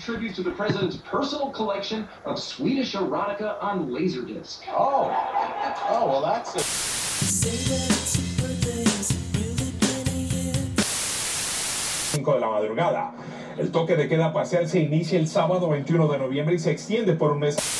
paid 0.00 0.04
tribute 0.04 0.34
to 0.34 0.42
the 0.42 0.50
president's 0.50 0.96
personal 0.96 1.50
collection 1.50 2.08
of 2.24 2.38
Swedish 2.38 2.94
erotica 2.94 3.62
on 3.62 3.88
Laserdisc. 3.90 4.60
Oh, 4.68 5.10
oh 5.88 6.06
well, 6.06 6.22
that's 6.22 6.54
it. 6.54 6.66
de 12.22 12.40
la 12.40 12.50
madrugada. 12.50 13.12
El 13.58 13.70
toque 13.72 13.96
de 13.96 14.08
queda 14.08 14.32
parcial 14.32 14.68
se 14.68 14.80
inicia 14.80 15.18
el 15.18 15.26
sábado 15.26 15.68
21 15.68 16.08
de 16.08 16.18
noviembre 16.18 16.54
y 16.54 16.58
se 16.58 16.70
extiende 16.70 17.14
por 17.14 17.32
un 17.32 17.40
mes. 17.40 17.79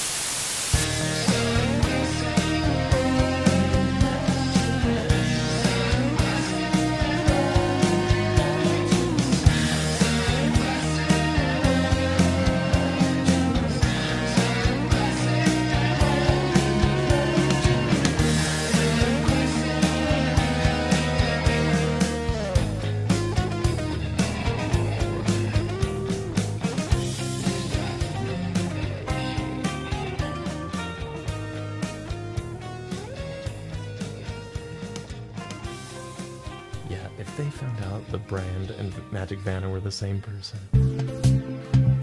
They 37.40 37.49
found 37.49 37.82
out 37.85 38.06
the 38.11 38.18
brand 38.18 38.70
and 38.73 38.92
Magic 39.11 39.38
Vanna 39.38 39.70
were 39.70 39.80
the 39.80 39.90
same 39.90 40.20
person. 40.20 40.59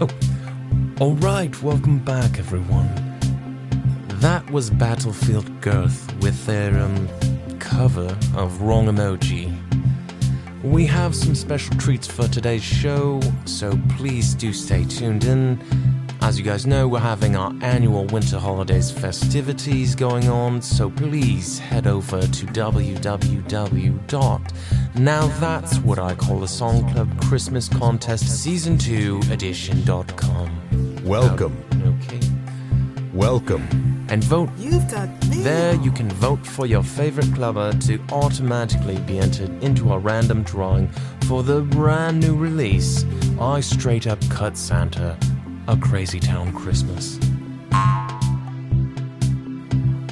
Oh, 0.00 0.08
alright, 1.00 1.62
welcome 1.62 2.00
back, 2.00 2.40
everyone. 2.40 2.88
That 4.20 4.50
was 4.50 4.68
Battlefield 4.68 5.60
Girth 5.60 6.12
with 6.22 6.44
their 6.44 6.76
um, 6.80 7.08
cover 7.60 8.16
of 8.34 8.62
Wrong 8.62 8.86
Emoji. 8.86 9.56
We 10.64 10.86
have 10.86 11.14
some 11.14 11.36
special 11.36 11.76
treats 11.76 12.08
for 12.08 12.26
today's 12.26 12.64
show, 12.64 13.20
so 13.44 13.78
please 13.90 14.34
do 14.34 14.52
stay 14.52 14.84
tuned 14.86 15.22
in. 15.22 15.60
As 16.20 16.36
you 16.36 16.44
guys 16.44 16.66
know, 16.66 16.88
we're 16.88 16.98
having 16.98 17.36
our 17.36 17.54
annual 17.60 18.06
Winter 18.06 18.40
Holidays 18.40 18.90
festivities 18.90 19.94
going 19.94 20.28
on, 20.28 20.60
so 20.60 20.90
please 20.90 21.60
head 21.60 21.86
over 21.86 22.22
to 22.22 22.46
www. 22.46 23.98
Now 24.98 25.28
that's 25.38 25.78
what 25.78 25.98
I 25.98 26.14
call 26.14 26.42
a 26.42 26.48
Song 26.48 26.90
Club 26.92 27.08
Christmas 27.22 27.68
Contest 27.68 28.42
Season 28.42 28.76
2 28.76 29.20
Edition.com. 29.30 31.04
Welcome, 31.04 31.56
Okay. 32.02 32.20
welcome. 33.14 33.62
And 34.10 34.24
vote 34.24 34.50
You've 34.58 34.90
got 34.90 35.08
mail. 35.28 35.44
there, 35.44 35.74
you 35.76 35.92
can 35.92 36.08
vote 36.10 36.44
for 36.44 36.66
your 36.66 36.82
favorite 36.82 37.32
clubber 37.34 37.72
to 37.80 38.00
automatically 38.10 38.96
be 39.06 39.18
entered 39.18 39.50
into 39.62 39.92
a 39.92 39.98
random 39.98 40.42
drawing 40.42 40.88
for 41.26 41.42
the 41.42 41.60
brand 41.60 42.20
new 42.20 42.34
release, 42.34 43.04
I 43.40 43.60
Straight 43.60 44.06
Up 44.06 44.18
Cut 44.30 44.56
Santa, 44.56 45.16
A 45.68 45.76
Crazy 45.76 46.18
Town 46.20 46.52
Christmas. 46.52 47.18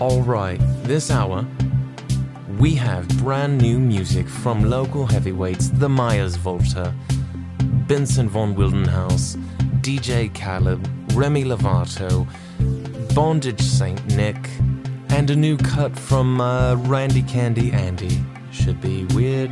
Alright, 0.01 0.61
this 0.85 1.11
hour, 1.11 1.47
we 2.59 2.75
have 2.75 3.07
brand 3.19 3.61
new 3.61 3.79
music 3.79 4.29
from 4.29 4.71
local 4.71 5.07
heavyweights 5.07 5.69
The 5.69 5.89
Myers 5.89 6.37
Volta, 6.37 6.95
Benson 7.87 8.29
von 8.29 8.55
Wildenhaus, 8.55 9.37
DJ 9.83 10.33
Caleb, 10.33 10.89
Remy 11.13 11.45
Lovato, 11.45 12.27
Bondage 13.15 13.61
Saint 13.61 14.05
Nick, 14.17 14.37
and 15.11 15.29
a 15.31 15.37
new 15.37 15.59
cut 15.59 15.99
from 15.99 16.41
uh, 16.41 16.77
Randy 16.77 17.23
Candy 17.23 17.73
Andy. 17.73 18.25
Should 18.53 18.81
be 18.81 19.05
weird. 19.07 19.51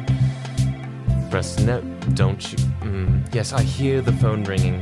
Press 1.31 1.59
no, 1.59 1.81
don't 2.15 2.53
you? 2.53 2.59
Mm, 2.81 3.35
yes, 3.35 3.53
I 3.53 3.63
hear 3.63 4.01
the 4.01 4.13
phone 4.15 4.45
ringing. 4.45 4.81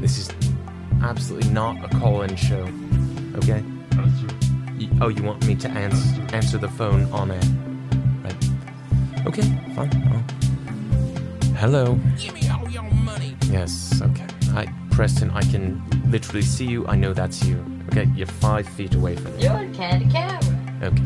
This 0.00 0.16
is 0.16 0.30
absolutely 1.02 1.50
not 1.50 1.84
a 1.84 1.88
call-in 1.98 2.34
show. 2.36 2.66
Okay. 3.36 3.62
Y- 4.78 4.88
oh, 5.00 5.08
you 5.08 5.22
want 5.22 5.44
me 5.46 5.54
to 5.56 5.68
answer 5.70 6.22
answer 6.34 6.58
the 6.58 6.68
phone 6.68 7.10
on 7.12 7.30
air? 7.30 7.40
Right. 8.22 9.26
Okay, 9.26 9.42
fine. 9.74 9.90
Oh. 10.12 10.22
Hello. 11.56 11.98
Give 12.18 12.34
me 12.34 12.48
all 12.48 12.68
your 12.70 12.84
money. 12.84 13.36
Yes, 13.50 14.00
okay. 14.02 14.26
Hi, 14.52 14.66
Preston, 14.90 15.30
I 15.30 15.42
can 15.42 15.82
literally 16.10 16.42
see 16.42 16.66
you. 16.66 16.86
I 16.86 16.94
know 16.94 17.12
that's 17.12 17.44
you. 17.44 17.64
Okay, 17.90 18.08
you're 18.14 18.26
five 18.26 18.68
feet 18.68 18.94
away 18.94 19.16
from 19.16 19.34
me. 19.36 19.42
You're 19.42 19.68
Candy 19.74 20.08
Camera. 20.10 20.40
Okay. 20.82 21.02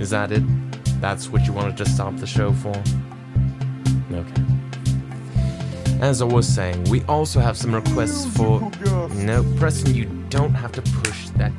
Is 0.00 0.10
that 0.10 0.32
it? 0.32 0.42
That's 1.00 1.28
what 1.28 1.46
you 1.46 1.52
wanted 1.52 1.76
to 1.78 1.86
stop 1.86 2.16
the 2.16 2.26
show 2.26 2.52
for? 2.52 2.74
Okay. 4.12 4.42
As 6.00 6.20
I 6.20 6.24
was 6.24 6.48
saying, 6.48 6.82
we 6.84 7.02
also 7.04 7.38
have 7.38 7.56
some 7.56 7.72
requests 7.74 8.26
for. 8.36 8.60
No, 9.14 9.44
Preston, 9.58 9.94
you 9.94 10.06
don't 10.30 10.54
have 10.54 10.72
to 10.72 10.82
push 10.82 11.28
that. 11.36 11.52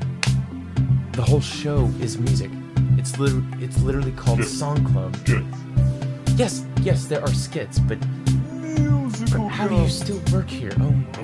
The 1.14 1.22
whole 1.22 1.42
show 1.42 1.90
is 2.02 2.18
music. 2.18 2.52
It's 2.98 3.18
literally, 3.20 3.46
it's 3.64 3.82
literally 3.82 4.12
called 4.12 4.44
Song 4.44 4.84
Club. 4.92 5.16
Yes, 6.36 6.66
yes, 6.82 7.06
there 7.06 7.22
are 7.22 7.34
skits, 7.34 7.80
but 7.80 8.00
but 9.32 9.48
how 9.48 9.68
do 9.68 9.76
you 9.76 9.90
still 9.90 10.20
work 10.32 10.50
here? 10.50 10.72
Oh 10.80 10.92
my 10.92 11.24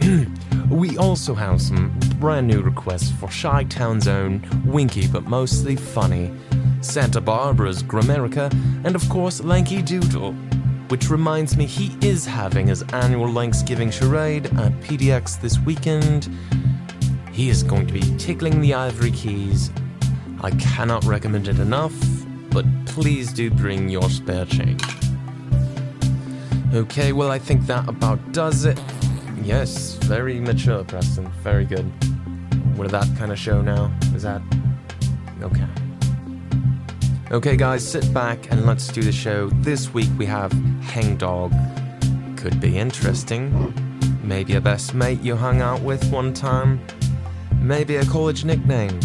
god. 0.00 0.70
we 0.70 0.96
also 0.96 1.34
have 1.34 1.60
some 1.60 1.92
brand 2.18 2.46
new 2.46 2.62
requests 2.62 3.10
for 3.12 3.30
Shy 3.30 3.64
Town's 3.64 4.08
own 4.08 4.42
winky 4.64 5.06
but 5.06 5.24
mostly 5.24 5.76
funny 5.76 6.32
Santa 6.80 7.20
Barbara's 7.20 7.82
Grammarica, 7.82 8.52
and 8.84 8.94
of 8.94 9.06
course 9.08 9.42
Lanky 9.42 9.82
Doodle. 9.82 10.32
Which 10.88 11.10
reminds 11.10 11.54
me, 11.56 11.66
he 11.66 11.94
is 12.00 12.24
having 12.24 12.68
his 12.68 12.82
annual 12.94 13.30
Thanksgiving 13.34 13.90
charade 13.90 14.46
at 14.46 14.72
PDX 14.80 15.38
this 15.38 15.58
weekend. 15.58 16.34
He 17.38 17.50
is 17.50 17.62
going 17.62 17.86
to 17.86 17.92
be 17.92 18.00
tickling 18.18 18.60
the 18.60 18.74
ivory 18.74 19.12
keys. 19.12 19.70
I 20.40 20.50
cannot 20.50 21.04
recommend 21.04 21.46
it 21.46 21.60
enough, 21.60 21.94
but 22.50 22.66
please 22.84 23.32
do 23.32 23.48
bring 23.48 23.88
your 23.88 24.10
spare 24.10 24.44
change. 24.44 24.82
Okay, 26.74 27.12
well, 27.12 27.30
I 27.30 27.38
think 27.38 27.64
that 27.66 27.88
about 27.88 28.32
does 28.32 28.64
it. 28.64 28.76
Yes, 29.44 29.94
very 30.02 30.40
mature, 30.40 30.82
Preston. 30.82 31.28
Very 31.44 31.64
good. 31.64 31.88
We're 32.76 32.88
that 32.88 33.06
kind 33.16 33.30
of 33.30 33.38
show 33.38 33.62
now. 33.62 33.96
Is 34.16 34.24
that. 34.24 34.42
Okay. 35.40 35.68
Okay, 37.30 37.56
guys, 37.56 37.88
sit 37.88 38.12
back 38.12 38.50
and 38.50 38.66
let's 38.66 38.88
do 38.88 39.00
the 39.00 39.12
show. 39.12 39.48
This 39.60 39.94
week 39.94 40.10
we 40.18 40.26
have 40.26 40.50
Hangdog. 40.82 41.52
Could 42.36 42.60
be 42.60 42.76
interesting. 42.76 43.72
Maybe 44.24 44.56
a 44.56 44.60
best 44.60 44.92
mate 44.92 45.20
you 45.22 45.36
hung 45.36 45.60
out 45.60 45.82
with 45.82 46.04
one 46.10 46.34
time. 46.34 46.80
Maybe 47.60 47.96
a 47.96 48.04
college 48.06 48.44
nickname. 48.44 48.98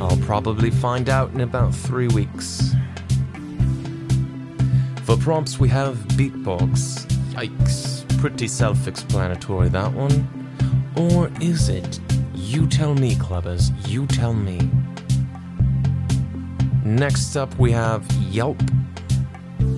I'll 0.00 0.16
probably 0.18 0.70
find 0.70 1.08
out 1.08 1.32
in 1.32 1.40
about 1.40 1.74
three 1.74 2.08
weeks. 2.08 2.74
For 5.04 5.16
prompts, 5.16 5.58
we 5.58 5.68
have 5.68 5.96
beatbox. 6.16 7.06
Yikes. 7.32 8.18
Pretty 8.18 8.48
self 8.48 8.86
explanatory, 8.88 9.68
that 9.70 9.92
one. 9.92 10.28
Or 10.96 11.30
is 11.40 11.68
it? 11.68 12.00
You 12.34 12.66
tell 12.66 12.94
me, 12.94 13.14
clubbers. 13.14 13.70
You 13.88 14.06
tell 14.06 14.32
me. 14.32 14.70
Next 16.84 17.36
up, 17.36 17.56
we 17.58 17.72
have 17.72 18.10
Yelp. 18.30 18.60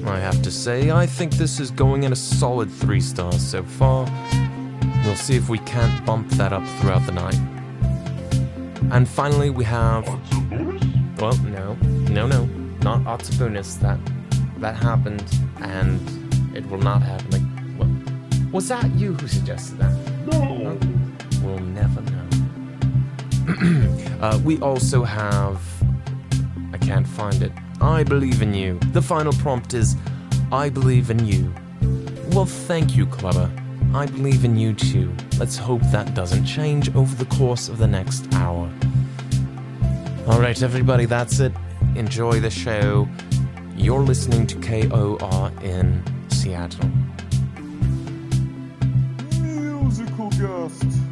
I 0.06 0.18
have 0.18 0.40
to 0.42 0.50
say, 0.50 0.90
I 0.90 1.06
think 1.06 1.34
this 1.34 1.60
is 1.60 1.70
going 1.70 2.04
in 2.04 2.12
a 2.12 2.16
solid 2.16 2.70
three 2.70 3.00
stars 3.00 3.46
so 3.46 3.62
far. 3.62 4.06
We'll 5.04 5.16
see 5.16 5.36
if 5.36 5.48
we 5.48 5.58
can't 5.60 6.04
bump 6.04 6.28
that 6.32 6.52
up 6.52 6.66
throughout 6.78 7.04
the 7.06 7.12
night. 7.12 7.57
And 8.90 9.08
finally, 9.08 9.50
we 9.50 9.64
have. 9.64 10.06
Well, 11.20 11.36
no, 11.38 11.74
no, 12.10 12.26
no, 12.26 12.44
not 12.82 13.04
Otsubunus. 13.04 13.78
That 13.80 13.98
that 14.58 14.76
happened, 14.76 15.24
and 15.60 16.00
it 16.56 16.66
will 16.70 16.78
not 16.78 17.02
happen. 17.02 17.30
Like, 17.30 17.42
well, 17.78 17.90
was 18.50 18.68
that 18.68 18.90
you 18.94 19.14
who 19.14 19.28
suggested 19.28 19.78
that? 19.78 19.92
No. 20.26 20.78
We'll 21.42 21.58
never 21.58 22.00
know. 22.02 22.26
uh, 24.20 24.40
we 24.44 24.58
also 24.60 25.04
have. 25.04 25.60
I 26.72 26.78
can't 26.78 27.06
find 27.06 27.42
it. 27.42 27.52
I 27.80 28.02
believe 28.04 28.42
in 28.42 28.54
you. 28.54 28.78
The 28.92 29.02
final 29.02 29.32
prompt 29.34 29.74
is, 29.74 29.96
I 30.50 30.68
believe 30.68 31.10
in 31.10 31.24
you. 31.26 31.52
Well, 32.32 32.46
thank 32.46 32.96
you, 32.96 33.06
Clubber. 33.06 33.50
I 33.94 34.06
believe 34.06 34.44
in 34.44 34.56
you 34.56 34.74
too. 34.74 35.12
Let's 35.38 35.56
hope 35.56 35.80
that 35.92 36.14
doesn't 36.14 36.44
change 36.44 36.94
over 36.94 37.14
the 37.16 37.24
course 37.34 37.68
of 37.68 37.78
the 37.78 37.86
next 37.86 38.32
hour. 38.34 38.70
All 40.26 40.40
right, 40.40 40.62
everybody, 40.62 41.06
that's 41.06 41.40
it. 41.40 41.52
Enjoy 41.96 42.38
the 42.38 42.50
show. 42.50 43.08
You're 43.76 44.02
listening 44.02 44.46
to 44.48 44.56
KOR 44.60 45.50
in 45.62 46.02
Seattle. 46.28 46.90
Musical 49.40 50.30
guest. 50.30 51.07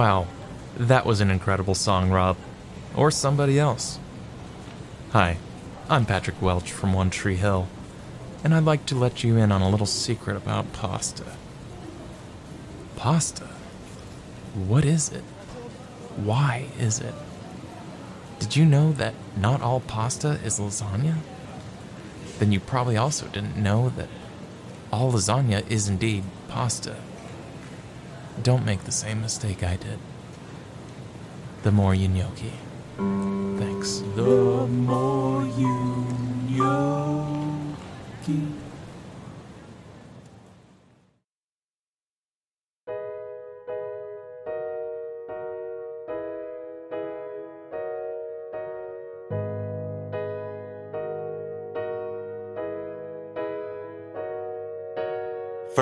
Wow, 0.00 0.28
that 0.78 1.04
was 1.04 1.20
an 1.20 1.30
incredible 1.30 1.74
song, 1.74 2.08
Rob. 2.08 2.38
Or 2.96 3.10
somebody 3.10 3.58
else. 3.58 3.98
Hi, 5.10 5.36
I'm 5.90 6.06
Patrick 6.06 6.40
Welch 6.40 6.72
from 6.72 6.94
One 6.94 7.10
Tree 7.10 7.36
Hill, 7.36 7.68
and 8.42 8.54
I'd 8.54 8.64
like 8.64 8.86
to 8.86 8.94
let 8.94 9.22
you 9.22 9.36
in 9.36 9.52
on 9.52 9.60
a 9.60 9.68
little 9.68 9.84
secret 9.84 10.38
about 10.38 10.72
pasta. 10.72 11.26
Pasta? 12.96 13.48
What 14.54 14.86
is 14.86 15.12
it? 15.12 15.24
Why 16.16 16.68
is 16.78 17.00
it? 17.00 17.14
Did 18.38 18.56
you 18.56 18.64
know 18.64 18.92
that 18.92 19.12
not 19.36 19.60
all 19.60 19.80
pasta 19.80 20.40
is 20.42 20.58
lasagna? 20.58 21.16
Then 22.38 22.52
you 22.52 22.60
probably 22.60 22.96
also 22.96 23.26
didn't 23.26 23.58
know 23.58 23.90
that 23.90 24.08
all 24.90 25.12
lasagna 25.12 25.70
is 25.70 25.90
indeed 25.90 26.24
pasta. 26.48 26.96
Don't 28.42 28.64
make 28.64 28.84
the 28.84 28.92
same 28.92 29.20
mistake 29.20 29.62
I 29.62 29.76
did. 29.76 29.98
The 31.62 31.70
more 31.70 31.94
you 31.94 32.08
gnocchi. 32.08 32.52
Thanks. 32.96 34.02
The 34.16 34.66
more 34.66 35.44
you 35.44 36.06
gnocchi. 36.48 37.80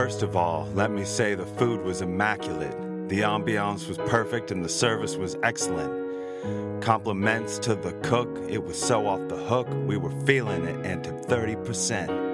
First 0.09 0.23
of 0.23 0.37
all, 0.37 0.67
let 0.73 0.91
me 0.91 1.05
say 1.05 1.35
the 1.35 1.45
food 1.45 1.83
was 1.83 2.01
immaculate. 2.01 2.75
The 3.11 3.21
ambiance 3.21 3.87
was 3.89 3.99
perfect 3.99 4.51
and 4.51 4.65
the 4.65 4.69
service 4.71 5.17
was 5.17 5.37
excellent. 5.43 6.83
Compliments 6.83 7.59
to 7.59 7.75
the 7.75 7.93
cook, 8.05 8.35
it 8.49 8.65
was 8.65 8.81
so 8.81 9.07
off 9.07 9.29
the 9.29 9.37
hook, 9.37 9.69
we 9.87 9.99
were 9.99 10.19
feeling 10.25 10.65
it 10.65 10.87
and 10.87 11.05
to 11.05 11.11
30%. 11.11 12.28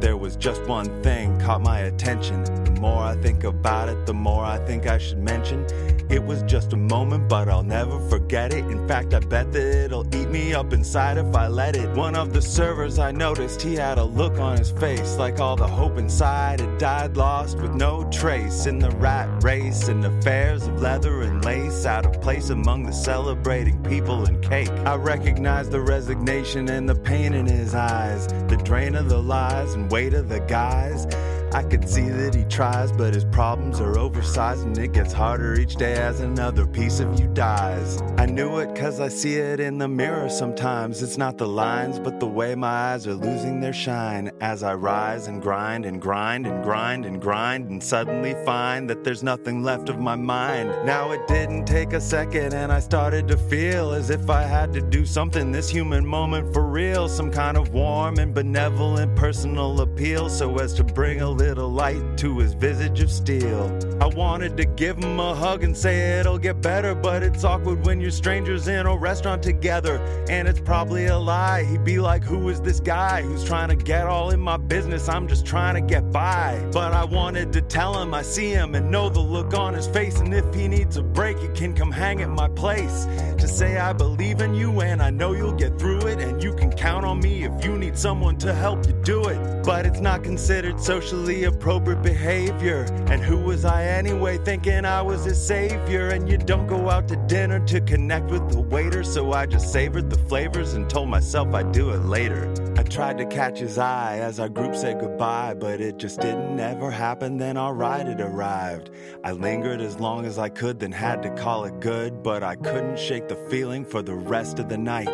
There 0.00 0.16
was 0.16 0.36
just 0.36 0.62
one 0.66 1.02
thing 1.02 1.38
caught 1.40 1.62
my 1.62 1.80
attention. 1.80 2.44
The 2.64 2.70
more 2.80 3.02
I 3.02 3.16
think 3.16 3.44
about 3.44 3.88
it, 3.88 4.06
the 4.06 4.14
more 4.14 4.44
I 4.44 4.58
think 4.66 4.86
I 4.86 4.98
should 4.98 5.18
mention. 5.18 5.66
It 6.10 6.22
was 6.22 6.42
just 6.42 6.72
a 6.72 6.76
moment, 6.76 7.28
but 7.28 7.48
I'll 7.48 7.62
never 7.62 7.98
forget 8.08 8.52
it. 8.52 8.64
In 8.66 8.86
fact, 8.86 9.14
I 9.14 9.20
bet 9.20 9.52
that 9.52 9.84
it'll 9.84 10.06
eat 10.14 10.28
me 10.28 10.52
up 10.52 10.72
inside 10.72 11.16
if 11.16 11.34
I 11.34 11.48
let 11.48 11.76
it. 11.76 11.88
One 11.96 12.14
of 12.14 12.32
the 12.32 12.42
servers 12.42 12.98
I 12.98 13.10
noticed, 13.10 13.62
he 13.62 13.74
had 13.74 13.98
a 13.98 14.04
look 14.04 14.38
on 14.38 14.58
his 14.58 14.70
face 14.70 15.16
like 15.16 15.40
all 15.40 15.56
the 15.56 15.66
hope 15.66 15.96
inside 15.96 16.60
had 16.60 16.78
died 16.78 17.16
lost 17.16 17.58
with 17.58 17.74
no 17.74 18.08
trace. 18.10 18.66
In 18.66 18.78
the 18.78 18.90
rat 18.90 19.42
race 19.42 19.88
and 19.88 20.04
affairs 20.04 20.66
of 20.66 20.80
leather 20.80 21.22
and 21.22 21.44
lace, 21.44 21.86
out 21.86 22.04
of 22.04 22.20
place 22.20 22.50
among 22.50 22.84
the 22.84 22.92
celebrating 22.92 23.82
people 23.82 24.26
and 24.26 24.42
cake. 24.42 24.70
I 24.84 24.96
recognized 24.96 25.70
the 25.70 25.80
resignation 25.80 26.68
and 26.68 26.88
the 26.88 26.94
pain 26.94 27.32
in 27.32 27.46
his 27.46 27.74
eyes, 27.74 28.26
the 28.26 28.60
drain 28.62 28.94
of 28.94 29.08
the 29.08 29.22
lies 29.22 29.74
of 30.14 30.28
the 30.28 30.40
guys. 30.40 31.06
I 31.54 31.62
could 31.62 31.88
see 31.88 32.08
that 32.08 32.34
he 32.34 32.42
tries, 32.46 32.90
but 32.90 33.14
his 33.14 33.24
problems 33.26 33.80
are 33.80 33.96
oversized 33.96 34.66
and 34.66 34.76
it 34.76 34.90
gets 34.90 35.12
harder 35.12 35.54
each 35.54 35.76
day 35.76 35.94
as 35.94 36.18
another 36.18 36.66
piece 36.66 36.98
of 36.98 37.20
you 37.20 37.28
dies. 37.28 38.02
I 38.18 38.26
knew 38.26 38.58
it 38.58 38.74
cause 38.74 38.98
I 38.98 39.06
see 39.06 39.36
it 39.36 39.60
in 39.60 39.78
the 39.78 39.86
mirror 39.86 40.28
sometimes. 40.28 41.00
It's 41.00 41.16
not 41.16 41.38
the 41.38 41.46
lines, 41.46 42.00
but 42.00 42.18
the 42.18 42.26
way 42.26 42.56
my 42.56 42.94
eyes 42.94 43.06
are 43.06 43.14
losing 43.14 43.60
their 43.60 43.72
shine 43.72 44.32
as 44.40 44.64
I 44.64 44.74
rise 44.74 45.28
and 45.28 45.40
grind 45.40 45.86
and 45.86 46.02
grind 46.02 46.48
and 46.48 46.64
grind 46.64 47.06
and 47.06 47.22
grind 47.22 47.70
and 47.70 47.80
suddenly 47.80 48.34
find 48.44 48.90
that 48.90 49.04
there's 49.04 49.22
nothing 49.22 49.62
left 49.62 49.88
of 49.88 50.00
my 50.00 50.16
mind. 50.16 50.70
Now 50.84 51.12
it 51.12 51.24
didn't 51.28 51.66
take 51.66 51.92
a 51.92 52.00
second 52.00 52.52
and 52.52 52.72
I 52.72 52.80
started 52.80 53.28
to 53.28 53.36
feel 53.36 53.92
as 53.92 54.10
if 54.10 54.28
I 54.28 54.42
had 54.42 54.72
to 54.72 54.80
do 54.80 55.06
something 55.06 55.52
this 55.52 55.70
human 55.70 56.04
moment 56.04 56.52
for 56.52 56.64
real. 56.64 57.08
Some 57.08 57.30
kind 57.30 57.56
of 57.56 57.72
warm 57.72 58.18
and 58.18 58.34
benevolent 58.34 59.14
personal 59.14 59.80
appeal 59.80 60.28
so 60.28 60.58
as 60.58 60.74
to 60.74 60.82
bring 60.82 61.20
a 61.20 61.30
little 61.30 61.43
light 61.52 62.16
to 62.18 62.38
his 62.38 62.54
visage 62.54 63.00
of 63.00 63.10
steel. 63.10 63.78
I 64.00 64.06
wanted 64.06 64.56
to 64.56 64.64
give 64.64 64.96
him 64.96 65.20
a 65.20 65.34
hug 65.34 65.62
and 65.62 65.76
say 65.76 66.18
it'll 66.18 66.38
get 66.38 66.62
better, 66.62 66.94
but 66.94 67.22
it's 67.22 67.44
awkward 67.44 67.84
when 67.84 68.00
you're 68.00 68.10
strangers 68.10 68.68
in 68.68 68.86
a 68.86 68.96
restaurant 68.96 69.42
together. 69.42 69.98
And 70.28 70.48
it's 70.48 70.60
probably 70.60 71.06
a 71.06 71.18
lie. 71.18 71.64
He'd 71.64 71.84
be 71.84 71.98
like, 71.98 72.24
Who 72.24 72.48
is 72.48 72.60
this 72.60 72.80
guy 72.80 73.22
who's 73.22 73.44
trying 73.44 73.68
to 73.68 73.76
get 73.76 74.06
all 74.06 74.30
in 74.30 74.40
my 74.40 74.56
business? 74.56 75.08
I'm 75.08 75.28
just 75.28 75.44
trying 75.44 75.74
to 75.74 75.80
get 75.80 76.10
by. 76.10 76.66
But 76.72 76.92
I 76.92 77.04
wanted 77.04 77.52
to 77.52 77.60
tell 77.60 78.00
him 78.00 78.14
I 78.14 78.22
see 78.22 78.50
him 78.50 78.74
and 78.74 78.90
know 78.90 79.08
the 79.08 79.20
look 79.20 79.54
on 79.54 79.74
his 79.74 79.86
face. 79.86 80.20
And 80.20 80.32
if 80.32 80.54
he 80.54 80.68
needs 80.68 80.96
a 80.96 81.02
break, 81.02 81.38
he 81.38 81.48
can 81.48 81.74
come 81.74 81.90
hang 81.90 82.22
at 82.22 82.30
my 82.30 82.48
place. 82.48 83.06
To 83.46 83.52
say 83.52 83.76
I 83.76 83.92
believe 83.92 84.40
in 84.40 84.54
you 84.54 84.80
and 84.80 85.02
I 85.02 85.10
know 85.10 85.32
you'll 85.32 85.52
get 85.52 85.78
through 85.78 86.06
it. 86.06 86.18
And 86.18 86.42
you 86.42 86.54
can 86.54 86.72
count 86.72 87.04
on 87.04 87.20
me 87.20 87.44
if 87.44 87.64
you 87.64 87.76
need 87.76 87.98
someone 87.98 88.38
to 88.38 88.54
help 88.54 88.86
you 88.86 88.94
do 89.04 89.28
it. 89.28 89.62
But 89.62 89.84
it's 89.84 90.00
not 90.00 90.24
considered 90.24 90.80
socially 90.80 91.44
appropriate 91.44 92.02
behavior. 92.02 92.86
And 93.08 93.22
who 93.22 93.36
was 93.36 93.66
I 93.66 93.84
anyway, 93.84 94.38
thinking 94.38 94.86
I 94.86 95.02
was 95.02 95.24
his 95.24 95.44
savior? 95.44 96.08
And 96.08 96.28
you 96.28 96.38
don't 96.38 96.66
go 96.66 96.88
out 96.88 97.06
to 97.08 97.16
dinner 97.26 97.60
to 97.66 97.82
connect 97.82 98.30
with 98.30 98.50
the 98.50 98.60
waiter. 98.60 99.04
So 99.04 99.32
I 99.32 99.44
just 99.44 99.70
savored 99.70 100.08
the 100.08 100.18
flavors 100.18 100.72
and 100.72 100.88
told 100.88 101.10
myself 101.10 101.54
I'd 101.54 101.72
do 101.72 101.90
it 101.90 102.04
later. 102.06 102.52
I 102.76 102.82
tried 102.82 103.18
to 103.18 103.26
catch 103.26 103.58
his 103.58 103.78
eye 103.78 104.18
as 104.18 104.40
our 104.40 104.48
group 104.48 104.74
said 104.74 105.00
goodbye, 105.00 105.54
but 105.54 105.80
it 105.80 105.98
just 105.98 106.20
didn't 106.20 106.58
ever 106.58 106.90
happen. 106.90 107.36
Then 107.36 107.56
our 107.56 107.74
ride 107.74 108.06
had 108.06 108.20
arrived. 108.20 108.90
I 109.22 109.32
lingered 109.32 109.80
as 109.80 110.00
long 110.00 110.24
as 110.24 110.38
I 110.38 110.48
could, 110.48 110.80
then 110.80 110.92
had 110.92 111.22
to 111.22 111.30
call 111.36 111.64
it 111.64 111.78
good, 111.80 112.22
but 112.22 112.42
I 112.42 112.56
couldn't 112.56 112.98
shake 112.98 113.28
the 113.28 113.33
feeling 113.48 113.84
for 113.84 114.02
the 114.02 114.14
rest 114.14 114.58
of 114.58 114.68
the 114.68 114.78
night. 114.78 115.08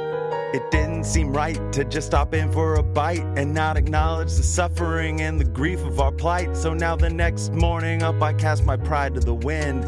It 0.53 0.69
didn't 0.73 1.05
seem 1.05 1.33
right 1.33 1.61
to 1.73 1.85
just 1.85 2.09
stop 2.09 2.35
in 2.35 2.51
for 2.53 2.75
a 2.75 2.83
bite 2.83 3.25
and 3.37 3.55
not 3.55 3.77
acknowledge 3.77 4.35
the 4.35 4.43
suffering 4.43 5.21
and 5.21 5.39
the 5.39 5.45
grief 5.45 5.79
of 5.85 6.01
our 6.01 6.11
plight. 6.11 6.57
So 6.57 6.75
now 6.75 6.97
the 6.97 7.09
next 7.09 7.53
morning 7.53 8.03
up, 8.03 8.21
I 8.21 8.33
cast 8.33 8.65
my 8.65 8.77
pride 8.77 9.15
to 9.15 9.21
the 9.21 9.35
wind 9.35 9.85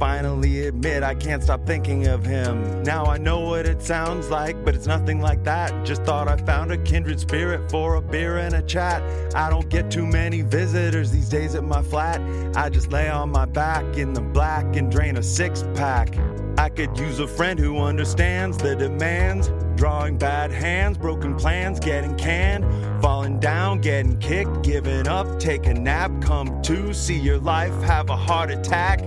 finally 0.00 0.66
admit 0.66 1.02
I 1.02 1.14
can't 1.14 1.42
stop 1.42 1.66
thinking 1.66 2.06
of 2.06 2.24
him. 2.24 2.82
Now 2.82 3.04
I 3.04 3.18
know 3.18 3.40
what 3.40 3.66
it 3.66 3.82
sounds 3.82 4.30
like, 4.30 4.64
but 4.64 4.74
it's 4.74 4.86
nothing 4.86 5.20
like 5.20 5.44
that. 5.44 5.84
Just 5.84 6.02
thought 6.04 6.26
I 6.26 6.38
found 6.38 6.72
a 6.72 6.78
kindred 6.78 7.20
spirit 7.20 7.70
for 7.70 7.96
a 7.96 8.00
beer 8.00 8.38
and 8.38 8.54
a 8.54 8.62
chat. 8.62 9.02
I 9.34 9.50
don't 9.50 9.68
get 9.68 9.90
too 9.90 10.06
many 10.06 10.40
visitors 10.40 11.12
these 11.12 11.28
days 11.28 11.54
at 11.54 11.64
my 11.64 11.82
flat. 11.82 12.18
I 12.56 12.70
just 12.70 12.90
lay 12.90 13.10
on 13.10 13.30
my 13.30 13.44
back 13.44 13.98
in 13.98 14.14
the 14.14 14.22
black 14.22 14.74
and 14.74 14.90
drain 14.90 15.18
a 15.18 15.22
six 15.22 15.64
pack. 15.74 16.16
I 16.56 16.70
could 16.70 16.98
use 16.98 17.20
a 17.20 17.28
friend 17.28 17.58
who 17.58 17.78
understands 17.78 18.56
the 18.56 18.74
demands. 18.74 19.50
Drawing 19.76 20.18
bad 20.18 20.50
hands, 20.50 20.98
broken 20.98 21.36
plans, 21.36 21.78
getting 21.78 22.16
canned. 22.16 22.64
Falling 23.02 23.38
down, 23.38 23.80
getting 23.80 24.18
kicked, 24.18 24.62
giving 24.62 25.08
up, 25.08 25.38
take 25.38 25.66
a 25.66 25.74
nap, 25.74 26.10
come 26.20 26.60
to, 26.62 26.92
see 26.92 27.18
your 27.18 27.38
life 27.38 27.72
have 27.82 28.10
a 28.10 28.16
heart 28.16 28.50
attack. 28.50 29.00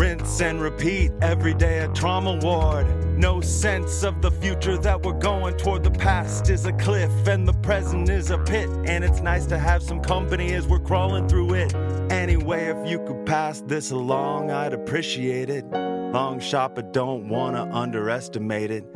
Rinse 0.00 0.40
and 0.40 0.62
repeat 0.62 1.12
every 1.20 1.52
day 1.52 1.80
a 1.80 1.88
trauma 1.88 2.38
ward. 2.42 2.86
No 3.18 3.42
sense 3.42 4.02
of 4.02 4.22
the 4.22 4.30
future 4.30 4.78
that 4.78 5.02
we're 5.02 5.12
going 5.12 5.58
toward. 5.58 5.84
The 5.84 5.90
past 5.90 6.48
is 6.48 6.64
a 6.64 6.72
cliff 6.72 7.10
and 7.28 7.46
the 7.46 7.52
present 7.52 8.08
is 8.08 8.30
a 8.30 8.38
pit. 8.38 8.70
And 8.86 9.04
it's 9.04 9.20
nice 9.20 9.44
to 9.48 9.58
have 9.58 9.82
some 9.82 10.00
company 10.00 10.54
as 10.54 10.66
we're 10.66 10.78
crawling 10.78 11.28
through 11.28 11.52
it. 11.52 11.74
Anyway, 12.10 12.64
if 12.74 12.88
you 12.88 12.98
could 13.00 13.26
pass 13.26 13.60
this 13.60 13.90
along, 13.90 14.50
I'd 14.50 14.72
appreciate 14.72 15.50
it. 15.50 15.66
Long 15.70 16.40
shot, 16.40 16.76
but 16.76 16.94
don't 16.94 17.28
wanna 17.28 17.68
underestimate 17.70 18.70
it. 18.70 18.86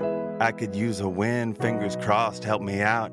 I 0.40 0.52
could 0.52 0.74
use 0.74 1.00
a 1.00 1.08
win, 1.08 1.52
fingers 1.52 1.96
crossed, 1.96 2.44
help 2.44 2.62
me 2.62 2.80
out. 2.80 3.12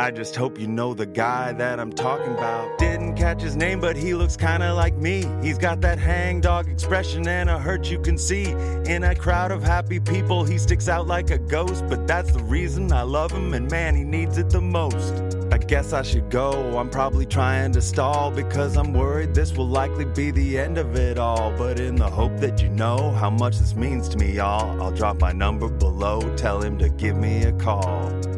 I 0.00 0.12
just 0.12 0.36
hope 0.36 0.60
you 0.60 0.68
know 0.68 0.94
the 0.94 1.06
guy 1.06 1.52
that 1.54 1.80
I'm 1.80 1.92
talking 1.92 2.32
about. 2.32 2.78
Didn't 2.78 3.16
catch 3.16 3.42
his 3.42 3.56
name, 3.56 3.80
but 3.80 3.96
he 3.96 4.14
looks 4.14 4.36
kinda 4.36 4.72
like 4.72 4.96
me. 4.96 5.26
He's 5.42 5.58
got 5.58 5.80
that 5.80 5.98
hangdog 5.98 6.68
expression 6.68 7.26
and 7.26 7.50
a 7.50 7.58
hurt 7.58 7.90
you 7.90 7.98
can 7.98 8.16
see. 8.16 8.44
In 8.86 9.02
a 9.02 9.16
crowd 9.16 9.50
of 9.50 9.64
happy 9.64 9.98
people, 9.98 10.44
he 10.44 10.56
sticks 10.56 10.88
out 10.88 11.08
like 11.08 11.30
a 11.30 11.38
ghost. 11.38 11.84
But 11.88 12.06
that's 12.06 12.30
the 12.30 12.44
reason 12.44 12.92
I 12.92 13.02
love 13.02 13.32
him, 13.32 13.54
and 13.54 13.68
man, 13.68 13.96
he 13.96 14.04
needs 14.04 14.38
it 14.38 14.50
the 14.50 14.60
most. 14.60 15.14
I 15.50 15.58
guess 15.58 15.92
I 15.92 16.02
should 16.02 16.30
go. 16.30 16.78
I'm 16.78 16.90
probably 16.90 17.26
trying 17.26 17.72
to 17.72 17.82
stall 17.82 18.30
because 18.30 18.76
I'm 18.76 18.92
worried 18.92 19.34
this 19.34 19.56
will 19.56 19.66
likely 19.66 20.04
be 20.04 20.30
the 20.30 20.60
end 20.60 20.78
of 20.78 20.94
it 20.94 21.18
all. 21.18 21.52
But 21.58 21.80
in 21.80 21.96
the 21.96 22.08
hope 22.08 22.38
that 22.38 22.62
you 22.62 22.68
know 22.68 23.10
how 23.10 23.30
much 23.30 23.58
this 23.58 23.74
means 23.74 24.08
to 24.10 24.16
me, 24.16 24.30
y'all, 24.30 24.80
I'll 24.80 24.92
drop 24.92 25.20
my 25.20 25.32
number 25.32 25.68
below. 25.68 26.20
Tell 26.36 26.62
him 26.62 26.78
to 26.78 26.88
give 26.88 27.16
me 27.16 27.42
a 27.42 27.52
call. 27.54 28.37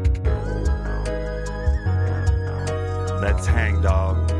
Let's 3.20 3.46
hang, 3.46 3.82
dog. 3.82 4.39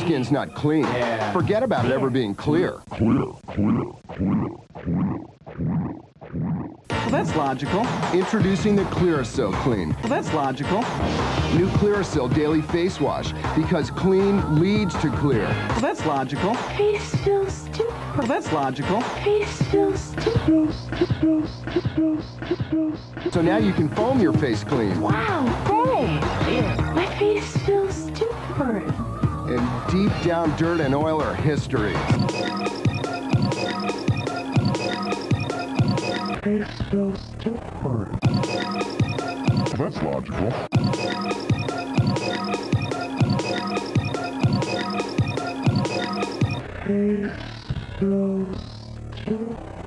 Skin's 0.00 0.30
not 0.30 0.54
clean, 0.54 0.84
forget 1.32 1.62
about 1.62 1.84
it 1.84 1.92
ever 1.92 2.10
being 2.10 2.34
clear. 2.34 2.80
Well, 6.90 7.10
that's 7.10 7.34
logical. 7.34 7.86
Introducing 8.14 8.76
the 8.76 8.84
Clearasil 8.84 9.52
Clean. 9.62 9.96
Well, 10.00 10.08
that's 10.08 10.32
logical. 10.32 10.80
New 11.56 11.68
Clearasil 11.78 12.32
Daily 12.34 12.62
Face 12.62 13.00
Wash 13.00 13.32
because 13.56 13.90
clean 13.90 14.60
leads 14.60 14.94
to 15.00 15.10
clear. 15.16 15.44
Well, 15.44 15.80
that's 15.80 16.06
logical. 16.06 16.54
Face 16.54 17.14
feels 17.16 17.68
too. 17.70 17.92
Well, 18.16 18.28
that's 18.28 18.52
logical. 18.52 19.00
Face 19.00 19.62
feels 19.62 20.14
too. 20.16 20.70
So 23.32 23.42
now 23.42 23.56
you 23.56 23.72
can 23.72 23.88
foam 23.88 24.20
your 24.20 24.32
face 24.32 24.62
clean. 24.62 25.00
Wow, 25.00 25.46
foam. 25.66 26.20
My 26.94 27.06
face 27.18 27.56
feels 27.58 28.10
too 28.12 28.30
hard 28.30 29.09
and 29.50 29.90
deep 29.90 30.12
down 30.22 30.56
dirt 30.56 30.80
and 30.80 30.94
oil 30.94 31.20
are 31.20 31.34
history. 31.34 31.92
That's 39.76 40.02
logical. 40.02 40.50
So 47.98 48.46
stupid 49.22 49.79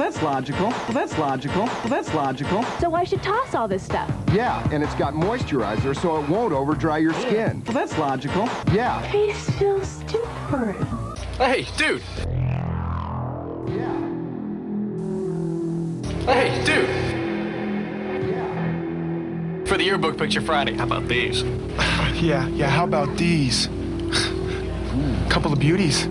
that's 0.00 0.22
logical. 0.22 0.68
Well, 0.68 0.92
that's 0.92 1.18
logical. 1.18 1.64
Well, 1.64 1.88
that's 1.88 2.14
logical. 2.14 2.62
So 2.80 2.94
I 2.94 3.04
should 3.04 3.22
toss 3.22 3.54
all 3.54 3.68
this 3.68 3.82
stuff. 3.82 4.10
Yeah, 4.32 4.66
and 4.72 4.82
it's 4.82 4.94
got 4.94 5.14
moisturizer 5.14 5.94
so 5.94 6.22
it 6.22 6.28
won't 6.28 6.52
over 6.52 6.74
dry 6.74 6.98
your 6.98 7.12
skin. 7.14 7.62
Well, 7.66 7.74
that's 7.74 7.96
logical. 7.98 8.48
Yeah. 8.72 9.02
Face 9.10 9.50
feels 9.50 10.02
too 10.04 10.24
hard. 10.24 10.76
Hey, 11.36 11.66
dude. 11.76 12.02
Yeah. 13.68 14.00
Hey, 16.24 16.64
dude. 16.64 16.88
Yeah. 18.28 19.64
For 19.66 19.76
the 19.76 19.84
yearbook 19.84 20.16
picture 20.16 20.40
Friday, 20.40 20.74
how 20.74 20.84
about 20.84 21.08
these? 21.08 21.42
Yeah, 22.20 22.46
yeah, 22.48 22.68
how 22.68 22.84
about 22.84 23.16
these? 23.16 23.66
Couple 25.30 25.54
of 25.54 25.58
beauties. 25.58 26.06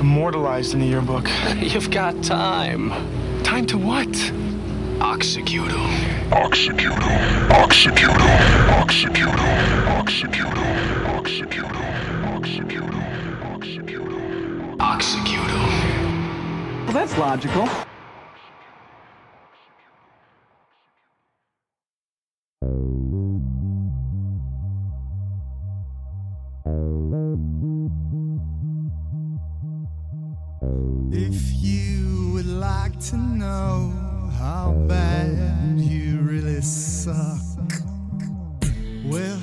Immortalized 0.00 0.74
in 0.74 0.80
the 0.80 0.86
yearbook. 0.86 1.28
You've 1.56 1.90
got 1.90 2.22
time. 2.22 2.90
Time 3.42 3.66
to 3.66 3.76
what? 3.76 4.08
Oxecute 5.00 5.72
'em. 5.72 6.32
Oxecute 6.32 6.92
'em. 6.92 7.50
Oxecute 7.52 8.10
'em. 8.10 8.78
Oxecute 8.78 9.28
'em. 9.28 9.98
Oxecute 9.98 10.46
'em. 10.56 11.16
Oxecute 11.16 11.64
'em. 11.66 12.36
Oxecute 12.36 12.84
'em. 12.84 13.54
Oxecute 13.54 13.98
'em. 13.98 14.76
Oxecute 14.80 15.50
'em. 15.50 16.84
Well, 16.84 16.92
that's 16.92 17.18
logical. 17.18 17.68
If 31.10 31.52
you 31.62 32.32
would 32.34 32.46
like 32.46 32.98
to 33.10 33.16
know 33.16 33.92
how 34.38 34.72
bad 34.88 35.78
you 35.78 36.18
really 36.18 36.60
suck, 36.60 37.40
well, 39.04 39.40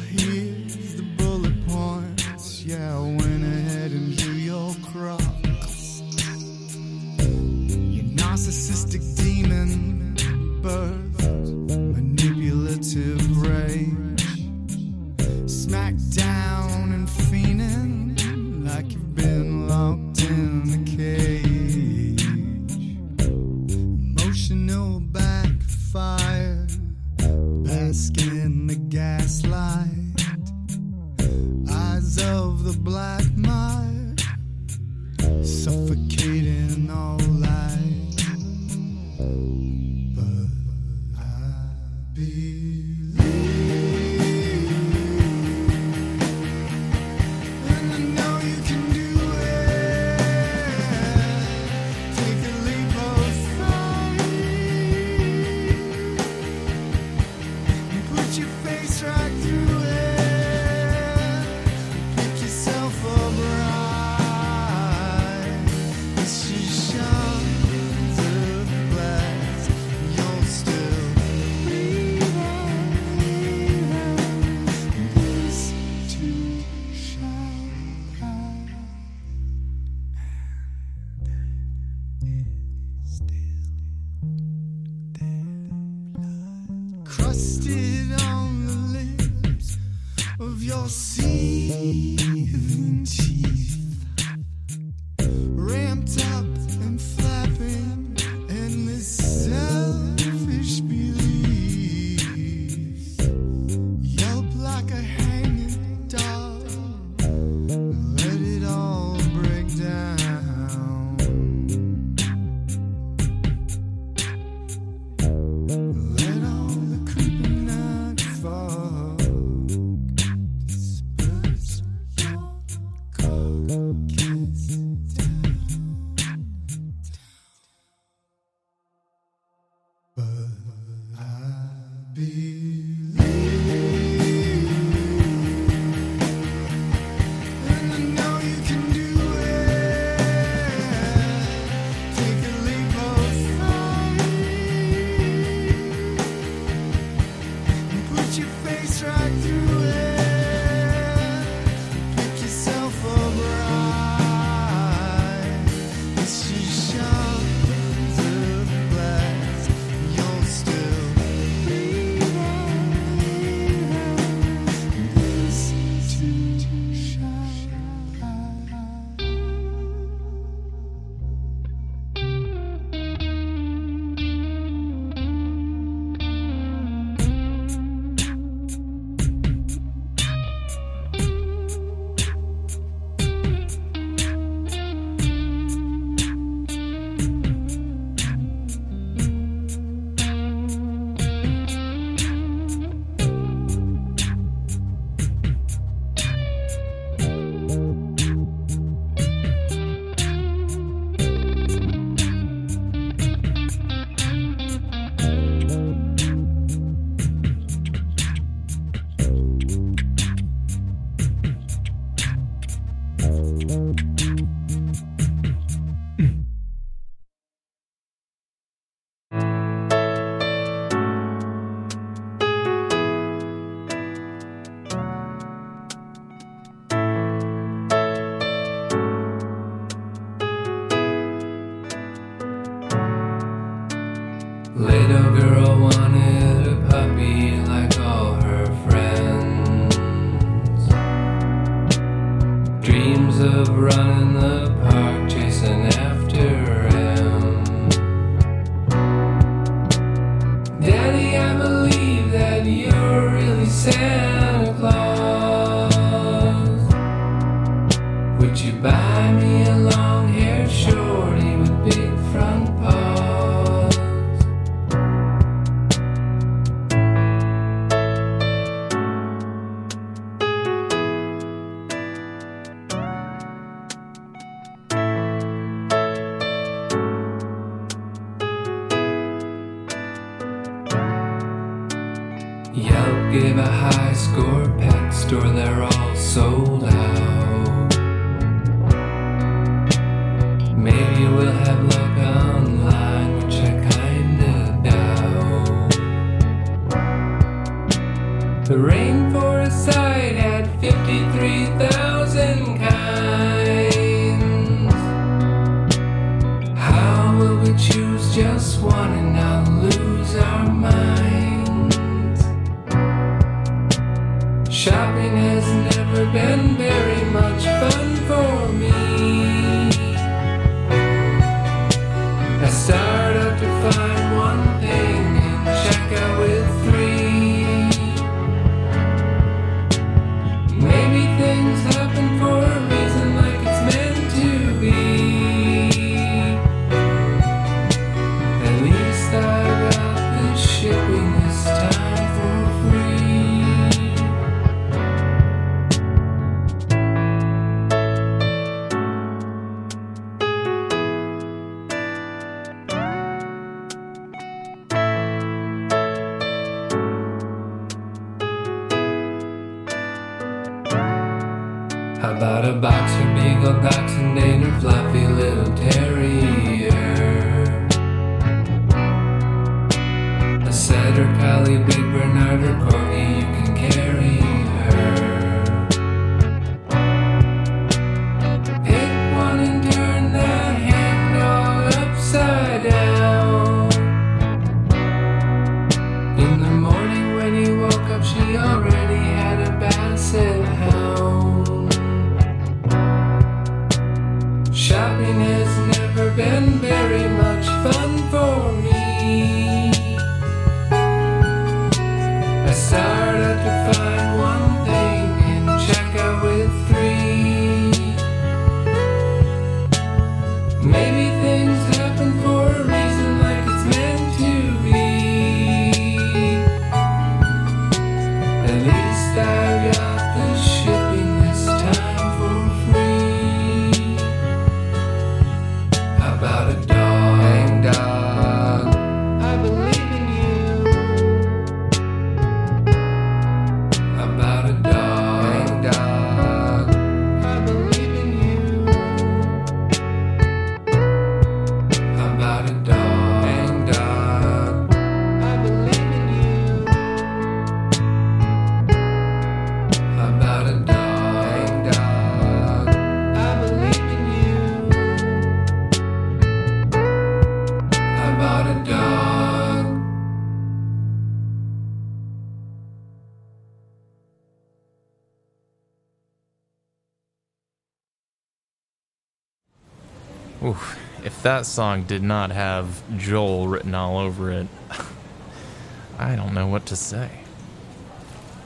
that 471.46 471.68
song 471.68 472.02
did 472.02 472.24
not 472.24 472.50
have 472.50 473.04
Joel 473.20 473.68
written 473.68 473.94
all 473.94 474.18
over 474.18 474.50
it, 474.50 474.66
I 476.18 476.36
don't 476.36 476.56
know 476.56 476.66
what 476.66 476.88
to 476.88 476.96
say. 476.96 477.30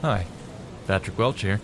Hi, 0.00 0.24
Patrick 0.86 1.18
Welch 1.18 1.42
here. 1.42 1.60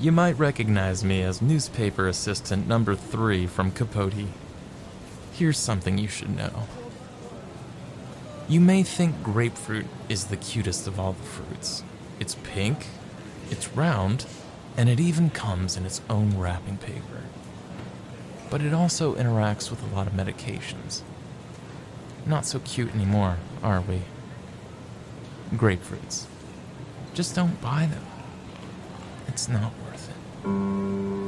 You 0.00 0.10
might 0.10 0.38
recognize 0.38 1.04
me 1.04 1.20
as 1.20 1.42
newspaper 1.42 2.08
assistant 2.08 2.66
number 2.66 2.94
three 2.94 3.46
from 3.46 3.72
Capote. 3.72 4.28
Here's 5.34 5.58
something 5.58 5.98
you 5.98 6.08
should 6.08 6.34
know. 6.34 6.66
You 8.48 8.60
may 8.62 8.82
think 8.82 9.22
grapefruit 9.22 9.86
is 10.08 10.24
the 10.24 10.38
cutest 10.38 10.88
of 10.88 10.98
all 10.98 11.12
the 11.12 11.22
fruits. 11.24 11.84
It's 12.18 12.36
pink, 12.42 12.86
it's 13.50 13.68
round, 13.76 14.24
and 14.78 14.88
it 14.88 14.98
even 14.98 15.28
comes 15.28 15.76
in 15.76 15.84
its 15.84 16.00
own 16.08 16.38
wrapping 16.38 16.78
paper 16.78 17.24
but 18.52 18.60
it 18.60 18.74
also 18.74 19.14
interacts 19.14 19.70
with 19.70 19.82
a 19.82 19.96
lot 19.96 20.06
of 20.06 20.12
medications. 20.12 21.00
Not 22.26 22.44
so 22.44 22.58
cute 22.58 22.94
anymore, 22.94 23.38
are 23.62 23.80
we? 23.80 24.02
Grapefruits. 25.54 26.26
Just 27.14 27.34
don't 27.34 27.58
buy 27.62 27.86
them. 27.86 28.04
It's 29.26 29.48
not 29.48 29.72
worth 29.86 30.10
it. 30.10 31.21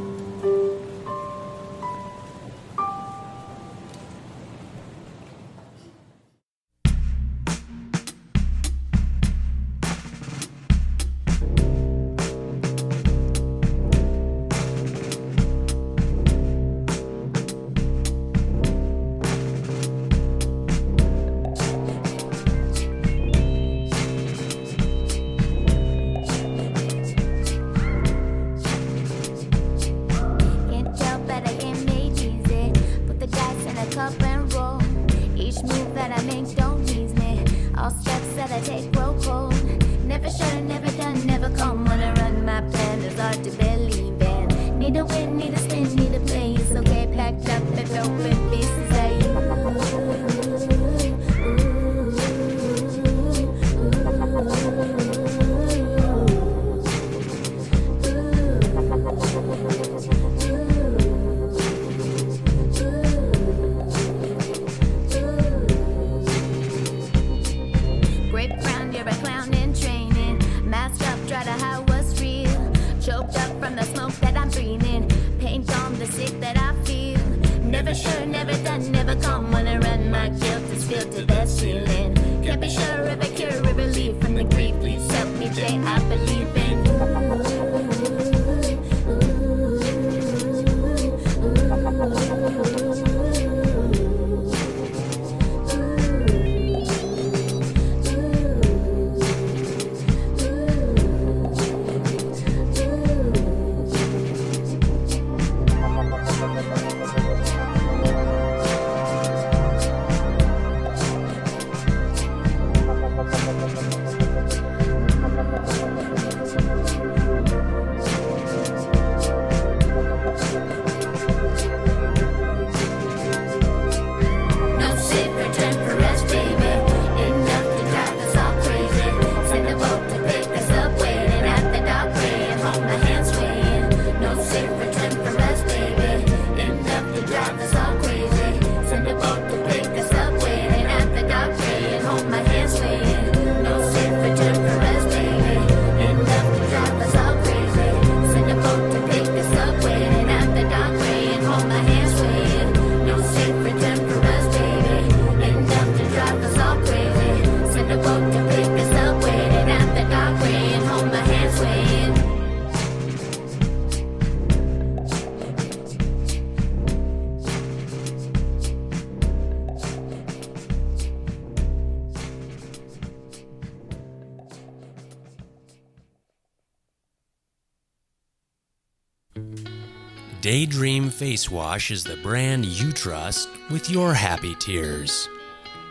Daydream 180.45 181.09
Face 181.09 181.51
Wash 181.51 181.91
is 181.91 182.05
the 182.05 182.19
brand 182.19 182.67
you 182.67 182.93
trust 182.93 183.49
with 183.71 183.89
your 183.89 184.13
happy 184.13 184.55
tears. 184.57 185.27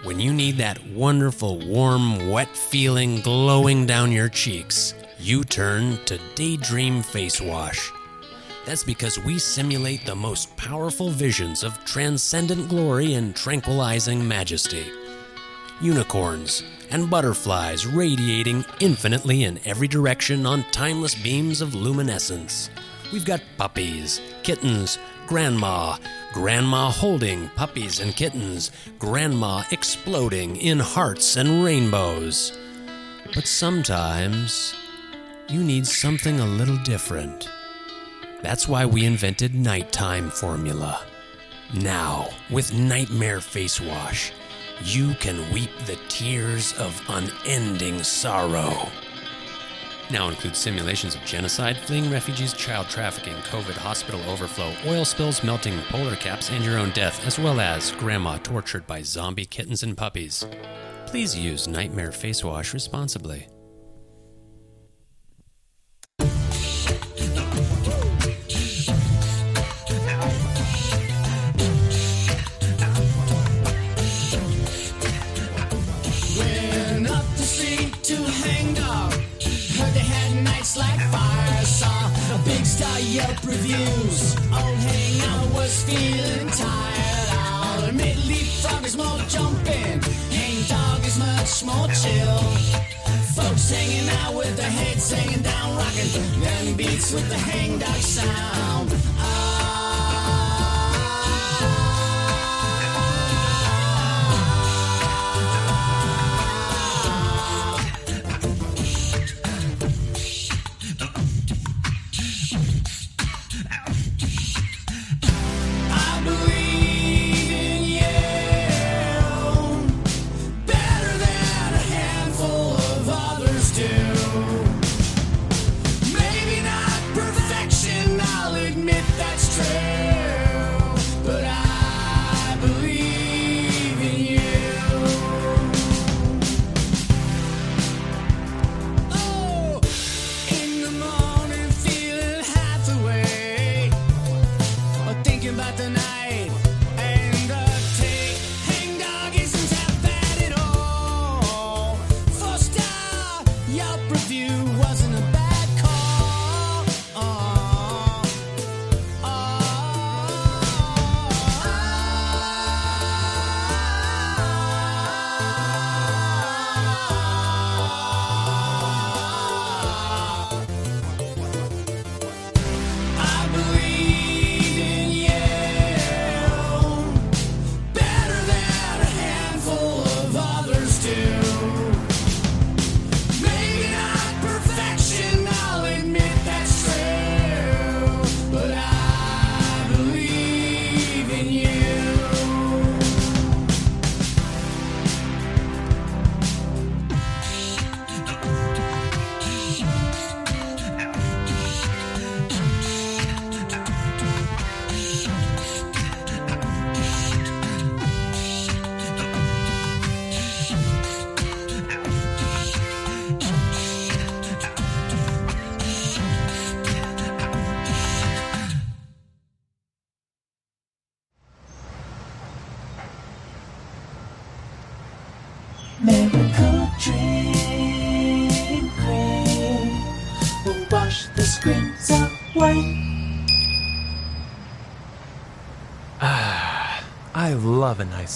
When 0.03 0.19
you 0.19 0.31
need 0.31 0.57
that 0.57 0.77
wonderful, 0.89 1.57
warm, 1.65 2.29
wet 2.29 2.55
feeling 2.55 3.21
glowing 3.21 3.87
down 3.87 4.11
your 4.11 4.29
cheeks, 4.29 4.93
you 5.17 5.43
turn 5.43 5.97
to 6.05 6.19
Daydream 6.35 7.01
Face 7.01 7.41
Wash. 7.41 7.91
That's 8.63 8.83
because 8.83 9.17
we 9.17 9.39
simulate 9.39 10.05
the 10.05 10.13
most 10.13 10.55
powerful 10.55 11.09
visions 11.09 11.63
of 11.63 11.83
transcendent 11.83 12.69
glory 12.69 13.15
and 13.15 13.35
tranquilizing 13.35 14.27
majesty. 14.27 14.85
Unicorns 15.81 16.61
and 16.91 17.09
butterflies 17.09 17.87
radiating 17.87 18.63
infinitely 18.79 19.45
in 19.45 19.59
every 19.65 19.87
direction 19.87 20.45
on 20.45 20.63
timeless 20.69 21.15
beams 21.15 21.59
of 21.59 21.73
luminescence. 21.73 22.69
We've 23.11 23.25
got 23.25 23.41
puppies, 23.57 24.21
kittens, 24.43 24.97
grandma, 25.27 25.97
grandma 26.33 26.89
holding 26.89 27.49
puppies 27.49 27.99
and 27.99 28.15
kittens, 28.15 28.71
grandma 28.99 29.63
exploding 29.71 30.57
in 30.57 30.79
hearts 30.79 31.35
and 31.35 31.63
rainbows. 31.63 32.57
But 33.35 33.47
sometimes 33.47 34.75
you 35.49 35.63
need 35.63 35.85
something 35.85 36.39
a 36.39 36.45
little 36.45 36.77
different. 36.77 37.49
That's 38.41 38.67
why 38.67 38.85
we 38.85 39.05
invented 39.05 39.55
Nighttime 39.55 40.29
Formula. 40.29 41.05
Now, 41.73 42.29
with 42.49 42.73
Nightmare 42.73 43.41
Face 43.41 43.79
Wash, 43.79 44.31
you 44.83 45.13
can 45.15 45.51
weep 45.53 45.71
the 45.85 45.97
tears 46.09 46.73
of 46.73 47.01
unending 47.07 48.03
sorrow. 48.03 48.89
Now 50.13 50.29
includes 50.29 50.59
simulations 50.59 51.15
of 51.15 51.25
genocide, 51.25 51.75
fleeing 51.75 52.11
refugees, 52.11 52.53
child 52.53 52.87
trafficking, 52.87 53.33
COVID, 53.49 53.73
hospital 53.73 54.21
overflow, 54.29 54.71
oil 54.85 55.05
spills, 55.05 55.43
melting 55.43 55.75
polar 55.89 56.15
caps, 56.15 56.51
and 56.51 56.63
your 56.63 56.77
own 56.77 56.91
death, 56.91 57.25
as 57.25 57.39
well 57.39 57.59
as 57.59 57.89
grandma 57.93 58.37
tortured 58.37 58.85
by 58.85 59.01
zombie 59.01 59.47
kittens 59.47 59.81
and 59.81 59.97
puppies. 59.97 60.45
Please 61.07 61.35
use 61.35 61.67
Nightmare 61.67 62.11
Face 62.11 62.43
Wash 62.43 62.75
responsibly. 62.75 63.47
Yelp 83.33 83.45
reviews. 83.45 84.35
Old 84.51 84.77
hangout 84.77 85.53
was 85.55 85.83
feeling 85.83 86.49
tired. 86.49 87.29
I'll 87.31 87.89
admit 87.89 88.15
leapfrog 88.27 88.85
is 88.85 88.95
more 88.95 89.17
jumping. 89.27 90.01
Hang 90.29 90.61
dog 90.67 91.03
is 91.03 91.17
much 91.17 91.63
more 91.63 91.87
chill. 91.87 92.39
Folks 93.33 93.71
hanging 93.71 94.09
out 94.19 94.35
with 94.35 94.55
their 94.55 94.69
heads 94.69 95.11
hanging 95.11 95.41
down, 95.41 95.77
rocking 95.77 96.41
them 96.41 96.75
beats 96.75 97.11
with 97.11 97.27
the 97.29 97.37
hang 97.37 97.79
dog 97.79 98.01
sound. 98.01 98.93
I 99.17 99.52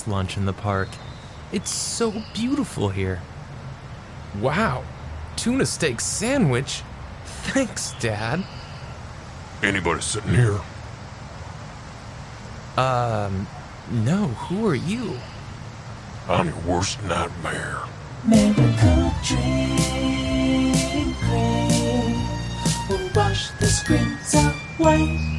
love 0.06 0.08
a 0.08 0.10
nice 0.10 0.14
lunch 0.14 0.38
in 0.38 0.46
the 0.46 0.54
park. 0.54 0.90
It's 1.52 1.72
so 1.72 2.14
beautiful 2.34 2.90
here. 2.90 3.22
Wow, 4.40 4.84
tuna 5.36 5.66
steak 5.66 6.02
sandwich? 6.02 6.84
Thanks, 7.26 7.94
Dad. 8.00 8.44
Anybody 9.64 10.02
sitting 10.02 10.34
here? 10.34 10.60
Um, 12.78 13.48
no, 13.90 14.28
who 14.28 14.68
are 14.68 14.76
you? 14.76 15.18
I'm 16.30 16.48
your 16.48 16.58
worst 16.68 17.02
nightmare. 17.04 17.80
Miracle 18.26 19.14
dream 19.24 20.74
cream 21.30 22.14
will 22.90 23.10
wash 23.16 23.52
the 23.60 23.68
screens 23.68 24.36
away. 24.80 25.37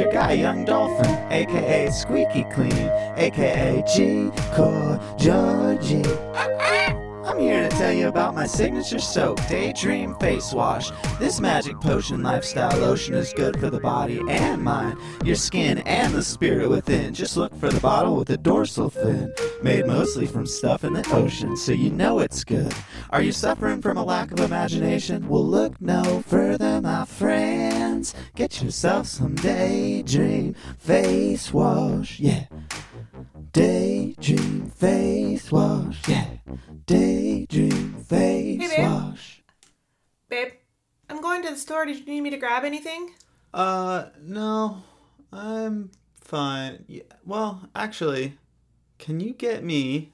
Your 0.00 0.10
guy 0.10 0.32
Young 0.32 0.64
Dolphin, 0.64 1.10
aka 1.30 1.90
Squeaky 1.90 2.44
Clean, 2.44 2.90
aka 3.18 3.82
G 3.86 4.30
Core 4.54 4.98
Georgie. 5.18 6.79
I'm 7.30 7.38
here 7.38 7.68
to 7.68 7.76
tell 7.76 7.92
you 7.92 8.08
about 8.08 8.34
my 8.34 8.44
signature 8.44 8.98
soap, 8.98 9.38
Daydream 9.46 10.16
Face 10.16 10.52
Wash. 10.52 10.90
This 11.20 11.38
magic 11.38 11.78
potion 11.80 12.24
lifestyle 12.24 12.76
lotion 12.80 13.14
is 13.14 13.32
good 13.32 13.60
for 13.60 13.70
the 13.70 13.78
body 13.78 14.20
and 14.28 14.64
mind, 14.64 14.98
your 15.24 15.36
skin 15.36 15.78
and 15.78 16.12
the 16.12 16.24
spirit 16.24 16.68
within. 16.68 17.14
Just 17.14 17.36
look 17.36 17.54
for 17.54 17.68
the 17.68 17.78
bottle 17.78 18.16
with 18.16 18.26
the 18.26 18.36
dorsal 18.36 18.90
fin, 18.90 19.32
made 19.62 19.86
mostly 19.86 20.26
from 20.26 20.44
stuff 20.44 20.82
in 20.82 20.92
the 20.92 21.08
ocean, 21.14 21.56
so 21.56 21.70
you 21.70 21.90
know 21.90 22.18
it's 22.18 22.42
good. 22.42 22.74
Are 23.10 23.22
you 23.22 23.30
suffering 23.30 23.80
from 23.80 23.96
a 23.96 24.04
lack 24.04 24.32
of 24.32 24.40
imagination? 24.40 25.28
Well, 25.28 25.46
look 25.46 25.80
no 25.80 26.24
further, 26.26 26.80
my 26.80 27.04
friends. 27.04 28.12
Get 28.34 28.60
yourself 28.60 29.06
some 29.06 29.36
Daydream 29.36 30.56
Face 30.78 31.52
Wash, 31.52 32.18
yeah. 32.18 32.46
Daydream 33.52 34.68
Face 34.70 35.52
Wash, 35.52 36.08
yeah. 36.08 36.26
Daydream 37.20 37.92
Face 38.04 38.60
Hey, 38.62 38.76
babe. 38.76 38.90
Wash. 38.90 39.42
Babe, 40.30 40.52
I'm 41.10 41.20
going 41.20 41.42
to 41.42 41.50
the 41.50 41.56
store. 41.56 41.84
Did 41.84 41.98
you 41.98 42.06
need 42.06 42.22
me 42.22 42.30
to 42.30 42.38
grab 42.38 42.64
anything? 42.64 43.10
Uh, 43.52 44.06
no, 44.22 44.82
I'm 45.30 45.90
fine. 46.18 46.86
Yeah, 46.88 47.02
well, 47.26 47.68
actually, 47.74 48.38
can 48.98 49.20
you 49.20 49.34
get 49.34 49.62
me 49.62 50.12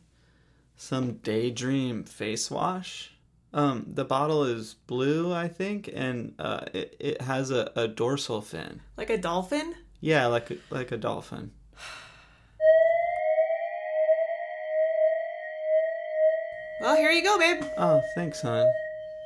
some 0.76 1.18
Daydream 1.18 2.02
face 2.02 2.50
wash? 2.50 3.12
Um, 3.52 3.84
the 3.86 4.04
bottle 4.04 4.42
is 4.42 4.74
blue, 4.74 5.32
I 5.32 5.46
think, 5.46 5.88
and 5.94 6.34
uh, 6.40 6.64
it, 6.74 6.96
it 6.98 7.22
has 7.22 7.52
a, 7.52 7.70
a 7.76 7.86
dorsal 7.86 8.42
fin. 8.42 8.80
Like 8.96 9.11
a 9.11 9.18
dolphin? 9.18 9.76
Yeah, 10.00 10.26
like 10.26 10.59
like 10.70 10.90
a 10.90 10.96
dolphin. 10.96 11.52
Well, 16.80 16.96
here 16.96 17.10
you 17.10 17.22
go, 17.22 17.38
babe. 17.38 17.64
Oh, 17.78 18.02
thanks, 18.14 18.40
hon. 18.42 18.70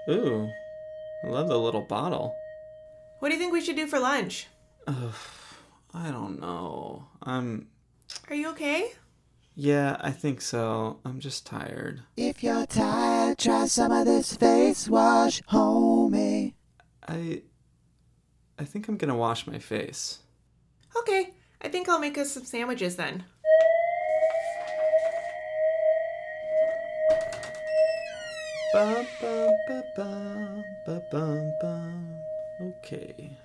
Ooh, 0.09 0.49
I 1.25 1.29
love 1.29 1.49
the 1.49 1.59
little 1.59 1.83
bottle. 1.83 2.35
What 3.19 3.29
do 3.29 3.35
you 3.35 3.41
think 3.41 3.53
we 3.53 3.61
should 3.61 3.77
do 3.77 3.87
for 3.87 3.99
lunch? 3.99 4.47
Ugh, 4.87 5.15
I 5.93 6.11
don't 6.11 6.41
know. 6.41 7.07
I'm. 7.23 7.69
Are 8.29 8.35
you 8.37 8.51
okay? 8.51 8.93
Yeah, 9.57 9.97
I 10.01 10.11
think 10.13 10.41
so. 10.41 11.01
I'm 11.05 11.19
just 11.21 11.45
tired. 11.45 12.03
If 12.17 12.43
you're 12.43 12.67
tired, 12.67 13.39
try 13.39 13.67
some 13.67 13.93
of 13.93 14.07
this 14.07 14.37
face 14.37 14.89
wash, 14.89 15.43
homie. 15.43 16.55
I. 17.07 17.43
I 18.59 18.65
think 18.65 18.89
I'm 18.89 18.97
gonna 18.97 19.17
wash 19.17 19.47
my 19.47 19.59
face. 19.59 20.21
Okay, 20.97 21.31
I 21.61 21.69
think 21.69 21.89
I'll 21.89 21.99
make 22.01 22.17
us 22.17 22.33
some 22.33 22.45
sandwiches 22.45 22.97
then. 22.97 23.25
Bum, 28.73 29.07
bum, 31.11 31.53
bum. 31.61 32.21
Okay. 32.61 33.37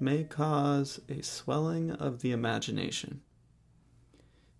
May 0.00 0.24
cause 0.24 1.00
a 1.08 1.22
swelling 1.22 1.90
of 1.92 2.20
the 2.20 2.32
imagination. 2.32 3.20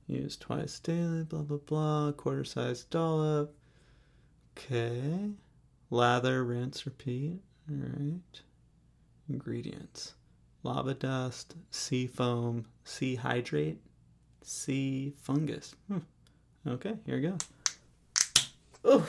Use 0.07 0.36
twice 0.36 0.78
daily, 0.78 1.24
blah, 1.24 1.42
blah, 1.42 1.59
blah. 1.59 2.12
Quarter 2.12 2.44
size 2.44 2.84
dollop. 2.84 3.55
Okay. 4.57 5.30
Lather, 5.90 6.44
rinse, 6.44 6.86
repeat. 6.86 7.40
Alright. 7.70 8.42
Ingredients 9.28 10.14
lava 10.66 10.94
dust, 10.94 11.55
sea 11.70 12.07
foam, 12.09 12.66
sea 12.82 13.14
hydrate, 13.14 13.80
sea 14.42 15.12
fungus. 15.22 15.76
Hmm. 15.86 15.99
Okay, 16.66 16.94
here 17.07 17.16
we 17.16 17.22
go. 17.22 17.36
Oh, 18.84 19.07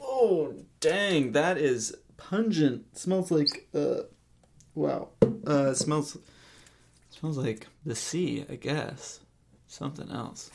oh, 0.00 0.54
dang, 0.80 1.32
that 1.32 1.58
is 1.58 1.96
pungent. 2.16 2.96
smells 2.98 3.30
like 3.30 3.68
uh, 3.74 4.02
wow. 4.74 5.08
Uh, 5.46 5.72
smells 5.74 6.18
smells 7.10 7.38
like 7.38 7.66
the 7.84 7.94
sea, 7.94 8.44
I 8.48 8.56
guess. 8.56 9.20
Something 9.66 10.10
else. 10.10 10.50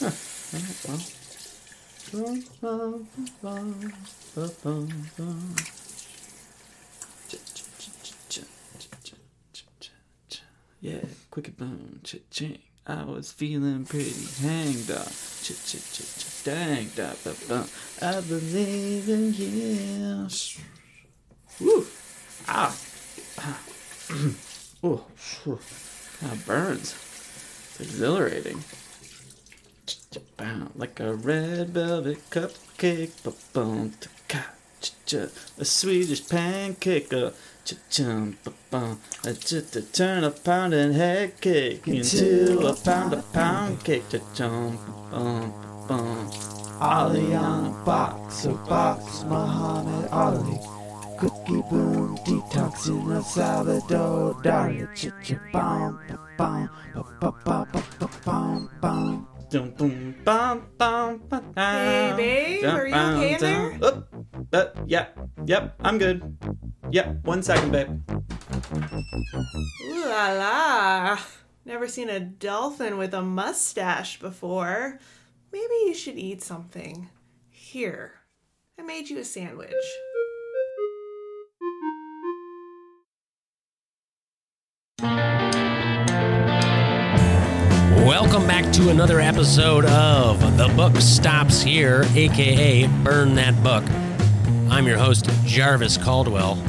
Huh. 0.00 0.10
Yeah, 10.80 10.98
quick 11.30 11.56
boom, 11.56 12.00
chit 12.02 12.28
ching. 12.30 12.58
I 12.86 13.04
was 13.04 13.30
feeling 13.30 13.84
pretty 13.84 14.12
hanged 14.42 14.90
up. 14.90 15.31
Dang 16.44 16.88
da 16.94 17.14
ba 17.24 17.34
bum. 17.48 17.66
I 18.00 18.20
believe 18.20 19.08
in 19.08 19.34
you. 19.34 20.28
Woo! 21.60 21.86
Ah! 22.46 22.76
ah. 23.38 23.58
oh, 24.84 25.04
of 25.46 26.44
burns. 26.46 26.94
It's 27.70 27.80
exhilarating. 27.80 28.62
Like 30.76 31.00
a 31.00 31.14
red 31.14 31.70
velvet 31.70 32.30
cupcake. 32.30 33.12
A 35.58 35.64
Swedish 35.64 36.28
pancake. 36.28 37.12
Uh, 37.12 37.30
to 37.64 37.76
turn 39.92 40.24
a 40.24 40.30
pounding 40.30 40.92
head 40.92 41.40
cake 41.40 41.86
into 41.86 42.66
a 42.66 42.74
pound 42.74 43.14
of 43.14 43.32
pound 43.32 43.84
cake. 43.84 44.04
Ali 46.80 47.34
on 47.34 47.66
a 47.66 47.84
box, 47.84 48.44
a 48.46 48.54
box, 48.54 49.22
Muhammad 49.24 50.08
Ali. 50.10 50.58
Cookie 51.18 51.62
boom, 51.70 52.16
detox 52.26 52.88
in 52.88 53.12
El 53.12 53.22
Salvador, 53.22 54.34
Dali, 54.42 54.88
chicha 54.96 55.40
bomb, 55.52 56.00
bomb, 56.36 56.68
ba 57.20 57.32
ba 57.44 57.66
ba 58.00 58.68
bomb. 58.80 59.31
Dum, 59.52 59.68
boom, 59.76 60.16
bum, 60.24 60.66
bum, 60.78 61.22
ba, 61.28 61.44
Hey, 61.54 62.14
babe, 62.16 62.64
are 62.64 62.86
you 62.86 62.94
okay 62.94 63.34
in 63.34 63.40
there? 63.40 63.78
Oop. 63.84 64.08
Uh, 64.50 64.64
yeah, 64.86 65.08
yep, 65.44 65.74
I'm 65.80 65.98
good. 65.98 66.24
Yep, 66.90 67.24
one 67.24 67.42
second, 67.42 67.70
babe. 67.70 68.00
Ooh 69.84 70.04
la 70.08 70.32
la. 70.32 71.18
Never 71.66 71.86
seen 71.86 72.08
a 72.08 72.18
dolphin 72.18 72.96
with 72.96 73.12
a 73.12 73.20
mustache 73.20 74.18
before. 74.18 74.98
Maybe 75.52 75.74
you 75.84 75.92
should 75.92 76.16
eat 76.16 76.42
something. 76.42 77.10
Here, 77.50 78.22
I 78.78 78.82
made 78.82 79.10
you 79.10 79.18
a 79.18 79.24
sandwich. 79.24 79.74
Back 88.62 88.72
to 88.72 88.90
another 88.90 89.20
episode 89.20 89.84
of 89.86 90.56
The 90.56 90.68
Book 90.76 90.94
Stops 90.96 91.62
Here, 91.62 92.04
aka 92.14 92.86
Burn 93.02 93.34
That 93.34 93.60
Book. 93.62 93.82
I'm 94.70 94.86
your 94.86 94.98
host, 94.98 95.28
Jarvis 95.44 95.96
Caldwell. 95.96 96.62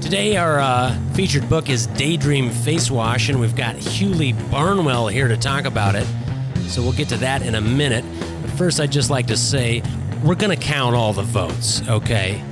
Today, 0.00 0.36
our 0.36 0.60
uh, 0.60 0.98
featured 1.12 1.48
book 1.50 1.68
is 1.68 1.86
Daydream 1.88 2.50
Face 2.50 2.90
Wash, 2.90 3.28
and 3.28 3.40
we've 3.40 3.56
got 3.56 3.76
Hewley 3.76 4.32
Barnwell 4.50 5.08
here 5.08 5.28
to 5.28 5.36
talk 5.36 5.66
about 5.66 5.96
it. 5.96 6.06
So 6.68 6.82
we'll 6.82 6.92
get 6.92 7.08
to 7.10 7.16
that 7.18 7.42
in 7.42 7.56
a 7.56 7.60
minute. 7.60 8.04
But 8.40 8.50
first, 8.52 8.80
I'd 8.80 8.92
just 8.92 9.10
like 9.10 9.26
to 9.26 9.36
say 9.36 9.82
we're 10.22 10.34
going 10.34 10.56
to 10.56 10.62
count 10.64 10.94
all 10.94 11.12
the 11.12 11.22
votes, 11.22 11.86
okay? 11.88 12.42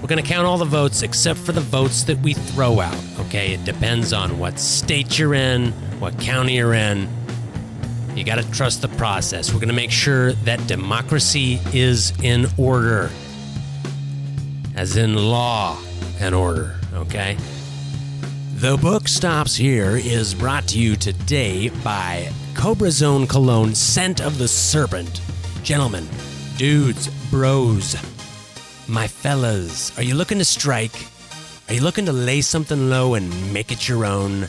We're 0.00 0.08
going 0.08 0.22
to 0.22 0.28
count 0.28 0.46
all 0.46 0.58
the 0.58 0.64
votes 0.64 1.02
except 1.02 1.38
for 1.38 1.52
the 1.52 1.60
votes 1.60 2.02
that 2.04 2.18
we 2.18 2.34
throw 2.34 2.80
out, 2.80 3.04
okay? 3.20 3.52
It 3.52 3.64
depends 3.64 4.12
on 4.12 4.38
what 4.38 4.58
state 4.58 5.18
you're 5.18 5.34
in, 5.34 5.72
what 6.00 6.18
county 6.18 6.56
you're 6.56 6.74
in. 6.74 7.08
You 8.20 8.26
got 8.26 8.36
to 8.36 8.50
trust 8.50 8.82
the 8.82 8.88
process. 8.88 9.50
We're 9.50 9.60
going 9.60 9.68
to 9.68 9.74
make 9.74 9.90
sure 9.90 10.32
that 10.44 10.66
democracy 10.66 11.58
is 11.72 12.12
in 12.22 12.48
order, 12.58 13.08
as 14.76 14.98
in 14.98 15.14
law 15.14 15.78
and 16.20 16.34
order, 16.34 16.78
okay? 16.92 17.38
The 18.56 18.76
Book 18.76 19.08
Stops 19.08 19.56
Here 19.56 19.96
is 19.96 20.34
brought 20.34 20.68
to 20.68 20.78
you 20.78 20.96
today 20.96 21.70
by 21.82 22.30
Cobra 22.54 22.90
Zone 22.90 23.26
Cologne 23.26 23.74
Scent 23.74 24.20
of 24.20 24.36
the 24.36 24.48
Serpent. 24.48 25.22
Gentlemen, 25.62 26.06
dudes, 26.58 27.08
bros, 27.30 27.96
my 28.86 29.06
fellas, 29.08 29.96
are 29.96 30.02
you 30.02 30.14
looking 30.14 30.36
to 30.36 30.44
strike? 30.44 31.06
Are 31.68 31.74
you 31.74 31.80
looking 31.80 32.04
to 32.04 32.12
lay 32.12 32.42
something 32.42 32.90
low 32.90 33.14
and 33.14 33.54
make 33.54 33.72
it 33.72 33.88
your 33.88 34.04
own? 34.04 34.46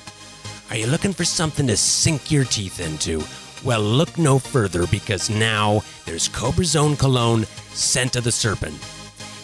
Are 0.70 0.76
you 0.76 0.88
looking 0.88 1.14
for 1.14 1.24
something 1.24 1.68
to 1.68 1.78
sink 1.78 2.32
your 2.32 2.44
teeth 2.44 2.82
into? 2.82 3.24
Well, 3.64 3.82
look 3.82 4.18
no 4.18 4.40
further 4.40 4.88
because 4.88 5.30
now 5.30 5.84
there's 6.06 6.28
Cobra 6.30 6.66
Zone 6.66 6.96
Cologne 6.96 7.46
Scent 7.74 8.16
of 8.16 8.24
the 8.24 8.32
Serpent. 8.32 8.76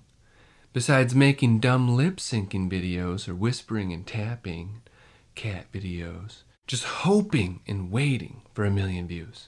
besides 0.77 1.15
making 1.15 1.57
dumb 1.57 1.95
lip 1.97 2.17
syncing 2.17 2.69
videos 2.69 3.27
or 3.27 3.33
whispering 3.33 3.91
and 3.91 4.05
tapping 4.05 4.79
cat 5.33 5.65
videos, 5.71 6.43
just 6.67 6.83
hoping 6.83 7.59
and 7.67 7.89
waiting 7.89 8.43
for 8.53 8.63
a 8.63 8.69
million 8.69 9.07
views. 9.07 9.47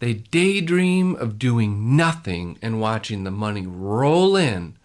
They 0.00 0.14
daydream 0.14 1.14
of 1.14 1.38
doing 1.38 1.96
nothing 1.96 2.58
and 2.60 2.80
watching 2.80 3.22
the 3.22 3.30
money 3.30 3.64
roll 3.64 4.34
in 4.34 4.76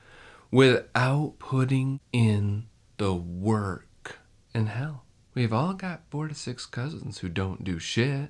without 0.52 1.34
putting 1.40 2.00
in 2.14 2.68
the 2.98 3.16
work. 3.16 4.20
And 4.54 4.70
hell, 4.70 5.04
we've 5.34 5.52
all 5.52 5.74
got 5.74 6.04
four 6.12 6.28
to 6.28 6.36
six 6.36 6.68
cousins 6.68 7.18
who 7.18 7.30
don't 7.30 7.64
do 7.64 7.80
shit. 7.80 8.30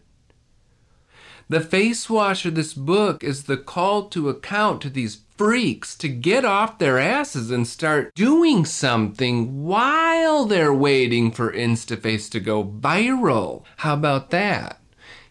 The 1.50 1.60
face 1.60 2.10
wash 2.10 2.46
of 2.46 2.56
this 2.56 2.74
book 2.74 3.26
is 3.26 3.44
the 3.44 3.58
call 3.58 4.08
to 4.12 4.30
account 4.30 4.82
to 4.84 4.90
these 4.90 5.18
freaks 5.38 5.96
to 5.98 6.10
get 6.10 6.44
off 6.44 6.80
their 6.80 6.98
asses 6.98 7.52
and 7.52 7.68
start 7.68 8.14
doing 8.16 8.66
something 8.66 9.64
while 9.64 10.46
they're 10.46 10.74
waiting 10.74 11.32
for 11.32 11.52
InstaFace 11.52 12.30
to 12.32 12.40
go 12.40 12.64
viral. 12.64 13.64
How 13.78 13.94
about 13.94 14.32
that? 14.32 14.82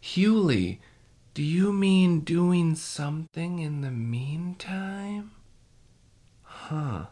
Hewley, 0.01 0.79
do 1.35 1.43
you 1.43 1.73
mean 1.73 2.21
doing 2.21 2.75
something 2.77 3.59
in 3.59 3.81
the 3.81 3.91
meantime? 3.91 5.33
Huh. 6.43 7.07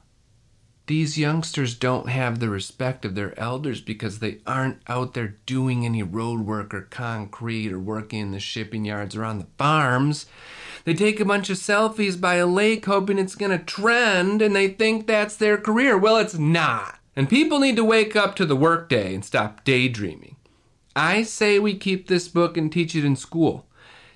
These 0.86 1.16
youngsters 1.16 1.74
don't 1.74 2.10
have 2.10 2.40
the 2.40 2.50
respect 2.50 3.06
of 3.06 3.14
their 3.14 3.38
elders 3.38 3.80
because 3.80 4.18
they 4.18 4.40
aren't 4.46 4.82
out 4.86 5.14
there 5.14 5.36
doing 5.46 5.86
any 5.86 6.02
road 6.02 6.40
work 6.40 6.74
or 6.74 6.82
concrete 6.82 7.72
or 7.72 7.78
working 7.78 8.20
in 8.20 8.32
the 8.32 8.38
shipping 8.40 8.84
yards 8.84 9.16
or 9.16 9.24
on 9.24 9.38
the 9.38 9.46
farms. 9.56 10.26
They 10.84 10.92
take 10.92 11.20
a 11.20 11.24
bunch 11.24 11.48
of 11.48 11.56
selfies 11.56 12.20
by 12.20 12.34
a 12.34 12.46
lake 12.46 12.84
hoping 12.84 13.18
it's 13.18 13.34
going 13.34 13.58
to 13.58 13.64
trend 13.64 14.42
and 14.42 14.54
they 14.54 14.68
think 14.68 15.06
that's 15.06 15.36
their 15.36 15.56
career. 15.56 15.96
Well, 15.96 16.18
it's 16.18 16.36
not. 16.36 16.98
And 17.16 17.30
people 17.30 17.60
need 17.60 17.76
to 17.76 17.84
wake 17.84 18.14
up 18.14 18.36
to 18.36 18.44
the 18.44 18.56
workday 18.56 19.14
and 19.14 19.24
stop 19.24 19.64
daydreaming. 19.64 20.36
I 20.94 21.22
say 21.22 21.58
we 21.58 21.74
keep 21.76 22.08
this 22.08 22.28
book 22.28 22.58
and 22.58 22.70
teach 22.70 22.94
it 22.94 23.06
in 23.06 23.16
school. 23.16 23.66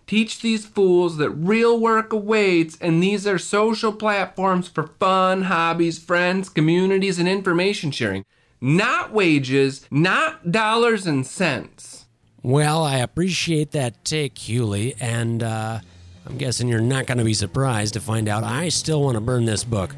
Teach 0.09 0.41
these 0.41 0.65
fools 0.65 1.19
that 1.19 1.29
real 1.29 1.79
work 1.79 2.15
awaits, 2.15 2.79
and 2.81 3.03
these 3.03 3.27
are 3.27 3.37
social 3.37 3.93
platforms 3.93 4.67
for 4.67 4.87
fun, 4.99 5.43
hobbies, 5.43 5.99
friends, 5.99 6.49
communities, 6.49 7.19
and 7.19 7.29
information 7.29 7.91
sharing. 7.91 8.25
Not 8.59 9.13
wages, 9.13 9.87
not 9.91 10.51
dollars 10.51 11.07
and 11.07 11.27
cents. 11.27 12.07
Well, 12.43 12.83
I 12.85 12.97
appreciate 12.97 13.73
that 13.73 14.03
take, 14.03 14.37
Hewley, 14.37 14.97
and 14.99 15.43
uh, 15.43 15.81
I'm 16.25 16.39
guessing 16.39 16.69
you're 16.69 16.81
not 16.81 17.07
going 17.07 17.19
to 17.19 17.25
be 17.25 17.35
surprised 17.35 17.93
to 17.93 18.01
find 18.01 18.31
out 18.31 18.45
I 18.45 18.71
still 18.71 19.03
want 19.03 19.17
to 19.17 19.21
burn 19.21 19.45
this 19.45 19.63
book. 19.63 19.95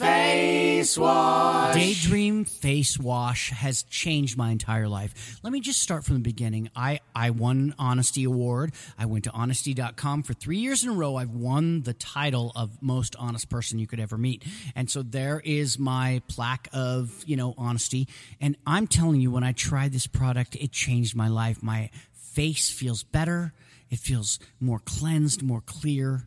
Face 0.84 0.98
Wash. 0.98 1.74
Daydream 1.74 2.44
Face 2.44 2.98
Wash 2.98 3.48
has 3.48 3.84
changed 3.84 4.36
my 4.36 4.50
entire 4.50 4.86
life. 4.86 5.40
Let 5.42 5.50
me 5.50 5.60
just 5.60 5.80
start 5.80 6.04
from 6.04 6.16
the 6.16 6.20
beginning. 6.20 6.68
I, 6.76 7.00
I 7.16 7.30
won 7.30 7.74
Honesty 7.78 8.24
Award. 8.24 8.74
I 8.98 9.06
went 9.06 9.24
to 9.24 9.30
honesty.com 9.30 10.24
for 10.24 10.34
three 10.34 10.58
years 10.58 10.84
in 10.84 10.90
a 10.90 10.92
row. 10.92 11.16
I've 11.16 11.30
won 11.30 11.84
the 11.84 11.94
title 11.94 12.52
of 12.54 12.82
most 12.82 13.16
honest 13.16 13.48
person 13.48 13.78
you 13.78 13.86
could 13.86 13.98
ever 13.98 14.18
meet. 14.18 14.44
And 14.76 14.90
so 14.90 15.00
there 15.02 15.40
is 15.42 15.78
my 15.78 16.20
plaque 16.28 16.68
of, 16.74 17.24
you 17.24 17.36
know, 17.36 17.54
honesty. 17.56 18.06
And 18.38 18.54
I'm 18.66 18.86
telling 18.86 19.22
you, 19.22 19.30
when 19.30 19.42
I 19.42 19.52
tried 19.52 19.94
this 19.94 20.06
product, 20.06 20.54
it 20.54 20.70
changed 20.70 21.16
my 21.16 21.28
life. 21.28 21.62
My 21.62 21.88
face 22.12 22.68
feels 22.68 23.02
better. 23.04 23.54
It 23.88 24.00
feels 24.00 24.38
more 24.60 24.80
cleansed, 24.80 25.42
more 25.42 25.62
clear. 25.62 26.26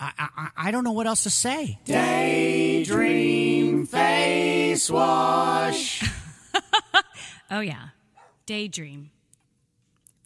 I, 0.00 0.28
I, 0.36 0.48
I 0.56 0.70
don't 0.70 0.84
know 0.84 0.92
what 0.92 1.06
else 1.06 1.24
to 1.24 1.30
say. 1.30 1.78
Daydream 1.84 3.86
Face 3.86 4.90
Wash. 4.90 6.02
Oh, 7.50 7.60
yeah. 7.60 7.88
Daydream. 8.46 9.10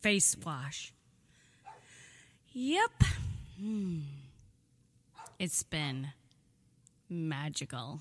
Face 0.00 0.36
wash. 0.44 0.94
Yep. 2.52 2.90
Hmm. 3.60 3.98
It's 5.38 5.62
been 5.62 6.08
magical. 7.10 8.00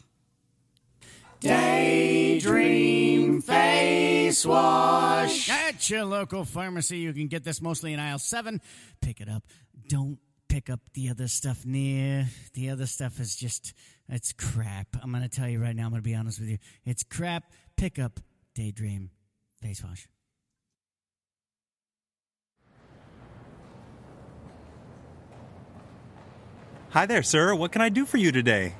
Daydream 1.41 3.41
Face 3.41 4.45
Wash. 4.45 5.49
At 5.49 5.89
your 5.89 6.05
local 6.05 6.45
pharmacy, 6.45 6.99
you 6.99 7.11
can 7.13 7.27
get 7.27 7.43
this 7.43 7.61
mostly 7.61 7.91
in 7.93 7.99
aisle 7.99 8.19
seven. 8.19 8.61
Pick 9.01 9.19
it 9.19 9.27
up. 9.27 9.43
Don't 9.89 10.19
pick 10.57 10.71
up 10.71 10.79
the 10.95 11.07
other 11.07 11.27
stuff 11.27 11.67
near. 11.67 12.25
The 12.55 12.71
other 12.71 12.87
stuff 12.87 13.19
is 13.19 13.35
just 13.35 13.73
It's 14.09 14.33
crap. 14.33 14.87
I'm 15.03 15.11
going 15.11 15.21
to 15.21 15.29
tell 15.29 15.47
you 15.47 15.61
right 15.61 15.75
now. 15.75 15.83
I'm 15.83 15.91
going 15.91 16.01
to 16.01 16.09
be 16.09 16.15
honest 16.15 16.39
with 16.39 16.49
you. 16.49 16.57
It's 16.83 17.03
crap. 17.03 17.43
Pick 17.75 17.99
up 17.99 18.19
Daydream 18.55 19.11
Face 19.61 19.83
Wash. 19.83 20.07
Hi 26.89 27.05
there, 27.05 27.21
sir. 27.21 27.53
What 27.53 27.71
can 27.71 27.83
I 27.83 27.89
do 27.89 28.07
for 28.07 28.17
you 28.17 28.31
today? 28.31 28.73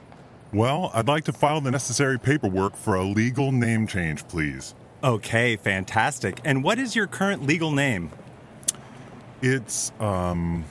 Well, 0.52 0.90
I'd 0.96 1.08
like 1.08 1.26
to 1.26 1.34
file 1.34 1.62
the 1.62 1.70
necessary 1.70 2.18
paperwork 2.18 2.76
for 2.76 2.96
a 2.96 3.04
legal 3.04 3.52
name 3.52 3.86
change, 3.86 4.28
please. 4.28 4.74
Okay, 5.04 5.58
fantastic. 5.58 6.40
And 6.44 6.64
what 6.64 6.80
is 6.80 6.96
your 6.96 7.06
current 7.06 7.46
legal 7.46 7.72
name? 7.72 8.10
It's, 9.44 9.92
um. 10.00 10.66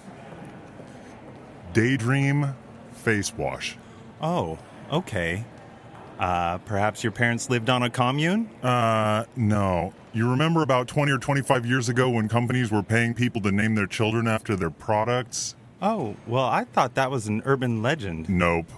Daydream 1.77 2.55
Face 2.93 3.37
Wash. 3.37 3.77
Oh, 4.23 4.59
okay. 4.91 5.45
Uh, 6.19 6.57
perhaps 6.57 7.05
your 7.05 7.13
parents 7.13 7.51
lived 7.51 7.69
on 7.69 7.83
a 7.83 7.91
commune? 7.91 8.49
Uh, 8.63 9.27
no. 9.37 9.93
You 10.15 10.31
remember 10.31 10.63
about 10.63 10.89
20 10.89 11.13
or 11.13 11.19
25 11.19 11.67
years 11.67 11.91
ago 11.91 12.09
when 12.09 12.31
companies 12.31 12.71
were 12.71 12.83
paying 12.83 13.13
people 13.13 13.43
to 13.43 13.53
name 13.53 13.75
their 13.75 13.87
children 13.87 14.27
after 14.27 14.57
their 14.57 14.71
products? 14.71 15.55
Oh, 15.83 16.17
well, 16.27 16.47
I 16.47 16.65
thought 16.65 16.95
that 16.95 17.11
was 17.11 17.27
an 17.27 17.43
urban 17.45 17.83
legend. 17.83 18.31
Nope. 18.31 18.71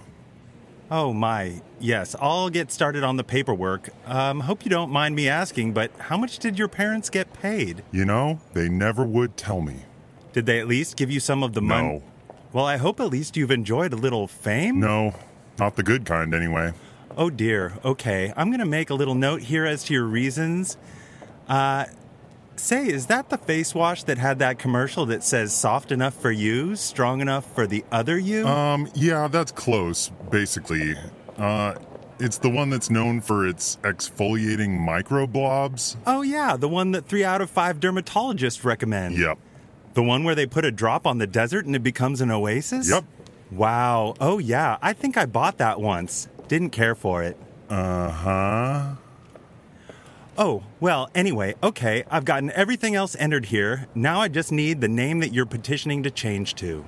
Oh, 0.91 1.13
my. 1.13 1.61
Yes, 1.79 2.17
I'll 2.19 2.49
get 2.49 2.69
started 2.69 3.05
on 3.05 3.15
the 3.15 3.23
paperwork. 3.23 3.91
Um, 4.07 4.41
hope 4.41 4.65
you 4.65 4.69
don't 4.69 4.91
mind 4.91 5.15
me 5.15 5.29
asking, 5.29 5.71
but 5.71 5.89
how 5.99 6.17
much 6.17 6.37
did 6.37 6.59
your 6.59 6.67
parents 6.67 7.09
get 7.09 7.31
paid? 7.31 7.81
You 7.93 8.03
know, 8.03 8.41
they 8.51 8.67
never 8.67 9.05
would 9.05 9.37
tell 9.37 9.61
me. 9.61 9.85
Did 10.33 10.45
they 10.45 10.59
at 10.59 10.67
least 10.67 10.97
give 10.97 11.09
you 11.09 11.21
some 11.21 11.43
of 11.43 11.53
the 11.53 11.61
money? 11.61 11.87
No. 11.87 12.03
Well, 12.51 12.65
I 12.65 12.77
hope 12.77 12.99
at 12.99 13.07
least 13.09 13.37
you've 13.37 13.51
enjoyed 13.51 13.93
a 13.93 13.95
little 13.95 14.27
fame. 14.27 14.79
No, 14.79 15.13
not 15.59 15.75
the 15.75 15.83
good 15.83 16.05
kind, 16.05 16.33
anyway. 16.33 16.73
Oh 17.15 17.29
dear. 17.29 17.73
Okay, 17.83 18.33
I'm 18.35 18.49
gonna 18.51 18.65
make 18.65 18.89
a 18.89 18.93
little 18.95 19.15
note 19.15 19.41
here 19.41 19.65
as 19.65 19.83
to 19.85 19.93
your 19.93 20.05
reasons. 20.05 20.77
Uh, 21.47 21.85
say, 22.55 22.87
is 22.87 23.07
that 23.07 23.29
the 23.29 23.37
face 23.37 23.73
wash 23.75 24.03
that 24.03 24.17
had 24.17 24.39
that 24.39 24.57
commercial 24.59 25.05
that 25.07 25.23
says 25.23 25.53
"soft 25.53 25.91
enough 25.91 26.13
for 26.13 26.31
you, 26.31 26.75
strong 26.75 27.21
enough 27.21 27.45
for 27.53 27.67
the 27.67 27.83
other 27.91 28.17
you"? 28.17 28.47
Um, 28.47 28.89
yeah, 28.93 29.27
that's 29.27 29.51
close, 29.51 30.09
basically. 30.31 30.95
Uh, 31.37 31.75
it's 32.19 32.37
the 32.37 32.49
one 32.49 32.69
that's 32.69 32.89
known 32.89 33.21
for 33.21 33.47
its 33.47 33.77
exfoliating 33.83 34.79
microblobs. 34.79 35.97
oh 36.05 36.21
yeah, 36.21 36.57
the 36.57 36.69
one 36.69 36.91
that 36.91 37.05
three 37.05 37.23
out 37.23 37.41
of 37.41 37.49
five 37.49 37.79
dermatologists 37.79 38.63
recommend. 38.63 39.17
Yep. 39.17 39.37
The 39.99 40.03
one 40.03 40.23
where 40.23 40.33
they 40.33 40.45
put 40.45 40.63
a 40.63 40.71
drop 40.71 41.05
on 41.05 41.17
the 41.17 41.27
desert 41.27 41.65
and 41.65 41.75
it 41.75 41.83
becomes 41.83 42.21
an 42.21 42.31
oasis? 42.31 42.89
Yep. 42.89 43.03
Wow. 43.51 44.15
Oh 44.21 44.37
yeah, 44.37 44.77
I 44.81 44.93
think 44.93 45.17
I 45.17 45.25
bought 45.25 45.57
that 45.57 45.81
once. 45.81 46.29
Didn't 46.47 46.69
care 46.69 46.95
for 46.95 47.21
it. 47.21 47.35
Uh 47.69 48.09
huh. 48.09 48.95
Oh, 50.37 50.63
well, 50.79 51.09
anyway, 51.13 51.55
okay, 51.61 52.05
I've 52.09 52.23
gotten 52.23 52.49
everything 52.51 52.95
else 52.95 53.13
entered 53.19 53.47
here. 53.47 53.89
Now 53.93 54.21
I 54.21 54.29
just 54.29 54.53
need 54.53 54.79
the 54.79 54.87
name 54.87 55.19
that 55.19 55.33
you're 55.33 55.45
petitioning 55.45 56.01
to 56.03 56.11
change 56.11 56.55
to. 56.55 56.85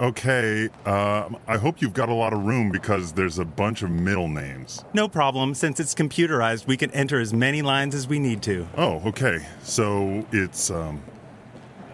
Okay, 0.00 0.70
uh, 0.86 1.28
I 1.46 1.58
hope 1.58 1.82
you've 1.82 1.92
got 1.92 2.08
a 2.08 2.14
lot 2.14 2.32
of 2.32 2.46
room 2.46 2.70
because 2.70 3.12
there's 3.12 3.38
a 3.38 3.44
bunch 3.44 3.82
of 3.82 3.90
middle 3.90 4.28
names. 4.28 4.86
No 4.94 5.06
problem, 5.06 5.52
since 5.52 5.80
it's 5.80 5.94
computerized, 5.94 6.66
we 6.66 6.78
can 6.78 6.90
enter 6.92 7.20
as 7.20 7.34
many 7.34 7.60
lines 7.60 7.94
as 7.94 8.08
we 8.08 8.18
need 8.18 8.40
to. 8.44 8.66
Oh, 8.78 9.02
okay. 9.04 9.44
So 9.62 10.24
it's, 10.32 10.70
um, 10.70 11.02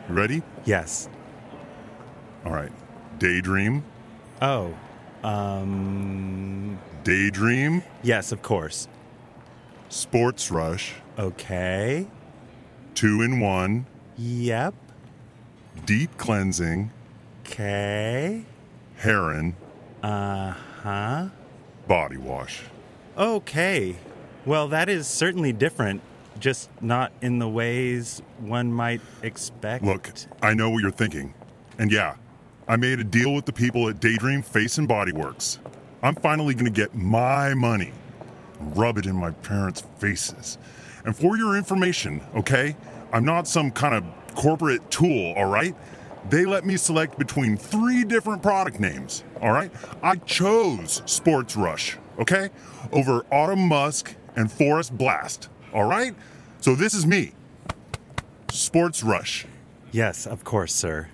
ready? 0.09 0.43
Yes. 0.65 1.09
All 2.45 2.53
right. 2.53 2.73
Daydream. 3.19 3.85
Oh, 4.43 4.75
um. 5.23 6.79
Daydream. 7.05 7.83
Yes, 8.03 8.33
of 8.33 8.43
course. 8.43 8.89
Sports 9.89 10.51
Rush. 10.51 10.95
Okay. 11.19 12.07
Two 12.95 13.23
in 13.23 13.41
one. 13.41 13.87
Yep. 14.17 14.75
Deep 15.85 16.17
cleansing. 16.17 16.91
Okay. 17.47 18.45
Heron. 18.97 19.57
Uh 20.03 20.55
huh. 20.83 21.29
Body 21.87 22.17
wash. 22.17 22.63
Okay. 23.17 23.97
Well, 24.47 24.69
that 24.69 24.89
is 24.89 25.07
certainly 25.07 25.53
different, 25.53 26.01
just 26.39 26.71
not 26.81 27.13
in 27.23 27.39
the 27.39 27.49
ways 27.49 28.23
one 28.39 28.73
might 28.73 29.01
expect. 29.23 29.85
Look, 29.85 30.11
I 30.43 30.55
know 30.55 30.71
what 30.71 30.83
you're 30.83 30.91
thinking. 30.91 31.35
And 31.79 31.91
yeah, 31.91 32.17
I 32.69 32.77
made 32.77 33.01
a 33.01 33.05
deal 33.05 33.35
with 33.35 33.47
the 33.47 33.53
people 33.53 33.89
at 33.89 34.01
Daydream 34.01 34.43
Face 34.43 34.79
and 34.79 34.89
Body 34.89 35.13
Works. 35.13 35.59
I'm 36.03 36.15
finally 36.15 36.55
going 36.55 36.67
to 36.67 36.71
get 36.71 36.95
my 36.95 37.55
money, 37.55 37.93
rub 38.61 38.99
it 38.99 39.07
in 39.07 39.17
my 39.17 39.31
parents' 39.31 39.83
faces. 39.99 40.59
And 41.05 41.17
for 41.17 41.37
your 41.37 41.57
information, 41.57 42.23
okay, 42.35 42.77
I'm 43.13 43.25
not 43.25 43.47
some 43.47 43.71
kind 43.71 43.95
of 43.95 44.05
corporate 44.35 44.91
tool, 44.91 45.35
all 45.37 45.47
right? 45.47 45.75
They 46.31 46.47
let 46.47 46.65
me 46.65 46.77
select 46.77 47.19
between 47.19 47.57
three 47.57 48.05
different 48.05 48.43
product 48.43 48.81
names, 48.81 49.25
all 49.43 49.53
right? 49.53 49.71
I 50.03 50.17
chose 50.17 51.03
Sports 51.05 51.57
Rush, 51.57 51.99
okay, 52.19 52.49
over 52.93 53.25
Autumn 53.31 53.69
Musk 53.69 54.15
and 54.37 54.51
Forest 54.51 54.97
Blast, 54.97 55.49
all 55.75 55.85
right? 55.85 56.15
So 56.61 56.75
this 56.75 56.95
is 56.95 57.07
me, 57.07 57.33
Sports 58.51 59.03
Rush. 59.03 59.45
Yes, 59.93 60.27
of 60.27 60.45
course, 60.45 60.75
sir. 60.75 61.09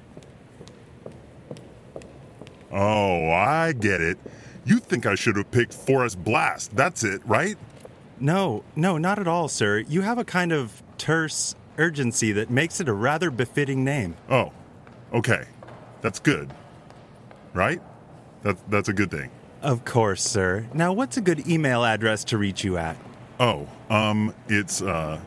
Oh, 2.70 3.30
I 3.30 3.72
get 3.72 4.00
it. 4.00 4.18
You 4.64 4.78
think 4.78 5.06
I 5.06 5.16
should 5.16 5.36
have 5.36 5.50
picked 5.50 5.74
Forest 5.74 6.22
Blast. 6.22 6.76
That's 6.76 7.02
it, 7.02 7.20
right? 7.26 7.56
No, 8.20 8.62
no, 8.76 8.98
not 8.98 9.18
at 9.18 9.26
all, 9.26 9.48
sir. 9.48 9.78
You 9.78 10.02
have 10.02 10.18
a 10.18 10.24
kind 10.24 10.52
of 10.52 10.82
terse 10.98 11.54
urgency 11.78 12.32
that 12.32 12.50
makes 12.50 12.78
it 12.80 12.88
a 12.88 12.92
rather 12.92 13.30
befitting 13.30 13.82
name. 13.82 14.14
Oh, 14.28 14.52
okay. 15.12 15.44
That's 16.02 16.20
good. 16.20 16.52
Right? 17.52 17.80
That's 18.42 18.62
that's 18.68 18.88
a 18.88 18.92
good 18.92 19.10
thing. 19.10 19.30
Of 19.62 19.84
course, 19.84 20.22
sir. 20.22 20.66
Now, 20.72 20.92
what's 20.92 21.16
a 21.16 21.20
good 21.20 21.46
email 21.48 21.84
address 21.84 22.24
to 22.24 22.38
reach 22.38 22.62
you 22.64 22.78
at? 22.78 22.96
Oh, 23.38 23.66
um, 23.90 24.34
it's 24.48 24.80
uh 24.82 25.20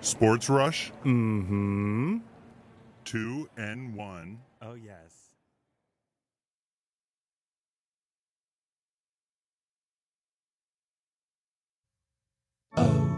Sports 0.00 0.48
Rush. 0.48 0.92
Mm-hmm. 1.04 2.18
Two 3.04 3.48
and 3.56 3.94
one. 3.94 4.40
Oh 4.62 4.74
yes. 4.74 5.34
Is 12.78 13.15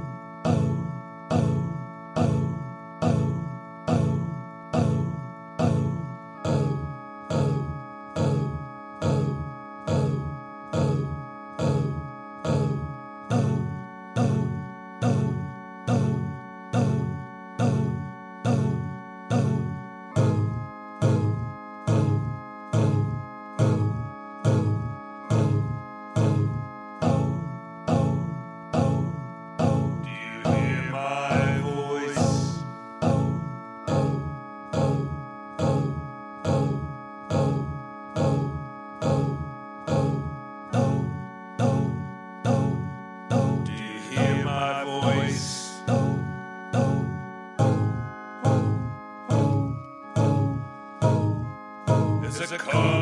it 52.40 52.60
coming 52.60 52.97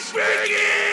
Speaking 0.00 0.89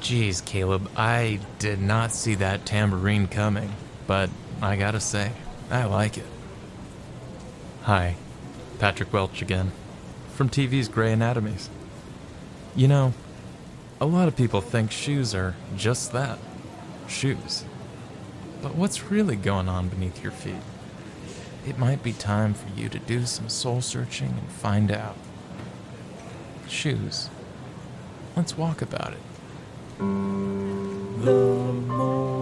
Jeez, 0.00 0.44
Caleb, 0.44 0.90
I 0.96 1.40
did 1.58 1.80
not 1.80 2.12
see 2.12 2.34
that 2.36 2.64
tambourine 2.64 3.28
coming, 3.28 3.70
but 4.06 4.30
I 4.62 4.76
gotta 4.76 4.98
say, 4.98 5.32
I 5.70 5.84
like 5.84 6.16
it. 6.16 6.26
Hi, 7.82 8.16
Patrick 8.78 9.12
Welch 9.12 9.42
again, 9.42 9.72
from 10.34 10.48
TV's 10.48 10.88
Grey 10.88 11.12
Anatomies. 11.12 11.68
You 12.74 12.88
know, 12.88 13.12
a 14.00 14.06
lot 14.06 14.26
of 14.26 14.36
people 14.36 14.62
think 14.62 14.90
shoes 14.90 15.34
are 15.34 15.54
just 15.76 16.12
that 16.12 16.38
shoes. 17.06 17.64
But 18.62 18.74
what's 18.74 19.10
really 19.10 19.36
going 19.36 19.68
on 19.68 19.88
beneath 19.88 20.22
your 20.22 20.32
feet? 20.32 20.62
It 21.66 21.78
might 21.78 22.02
be 22.02 22.14
time 22.14 22.54
for 22.54 22.68
you 22.74 22.88
to 22.88 22.98
do 22.98 23.26
some 23.26 23.50
soul 23.50 23.82
searching 23.82 24.30
and 24.30 24.48
find 24.50 24.90
out. 24.90 25.16
Shoes. 26.68 27.28
Let's 28.34 28.56
walk 28.56 28.80
about 28.80 29.12
it. 29.12 29.29
The 30.00 30.06
more 31.26 32.39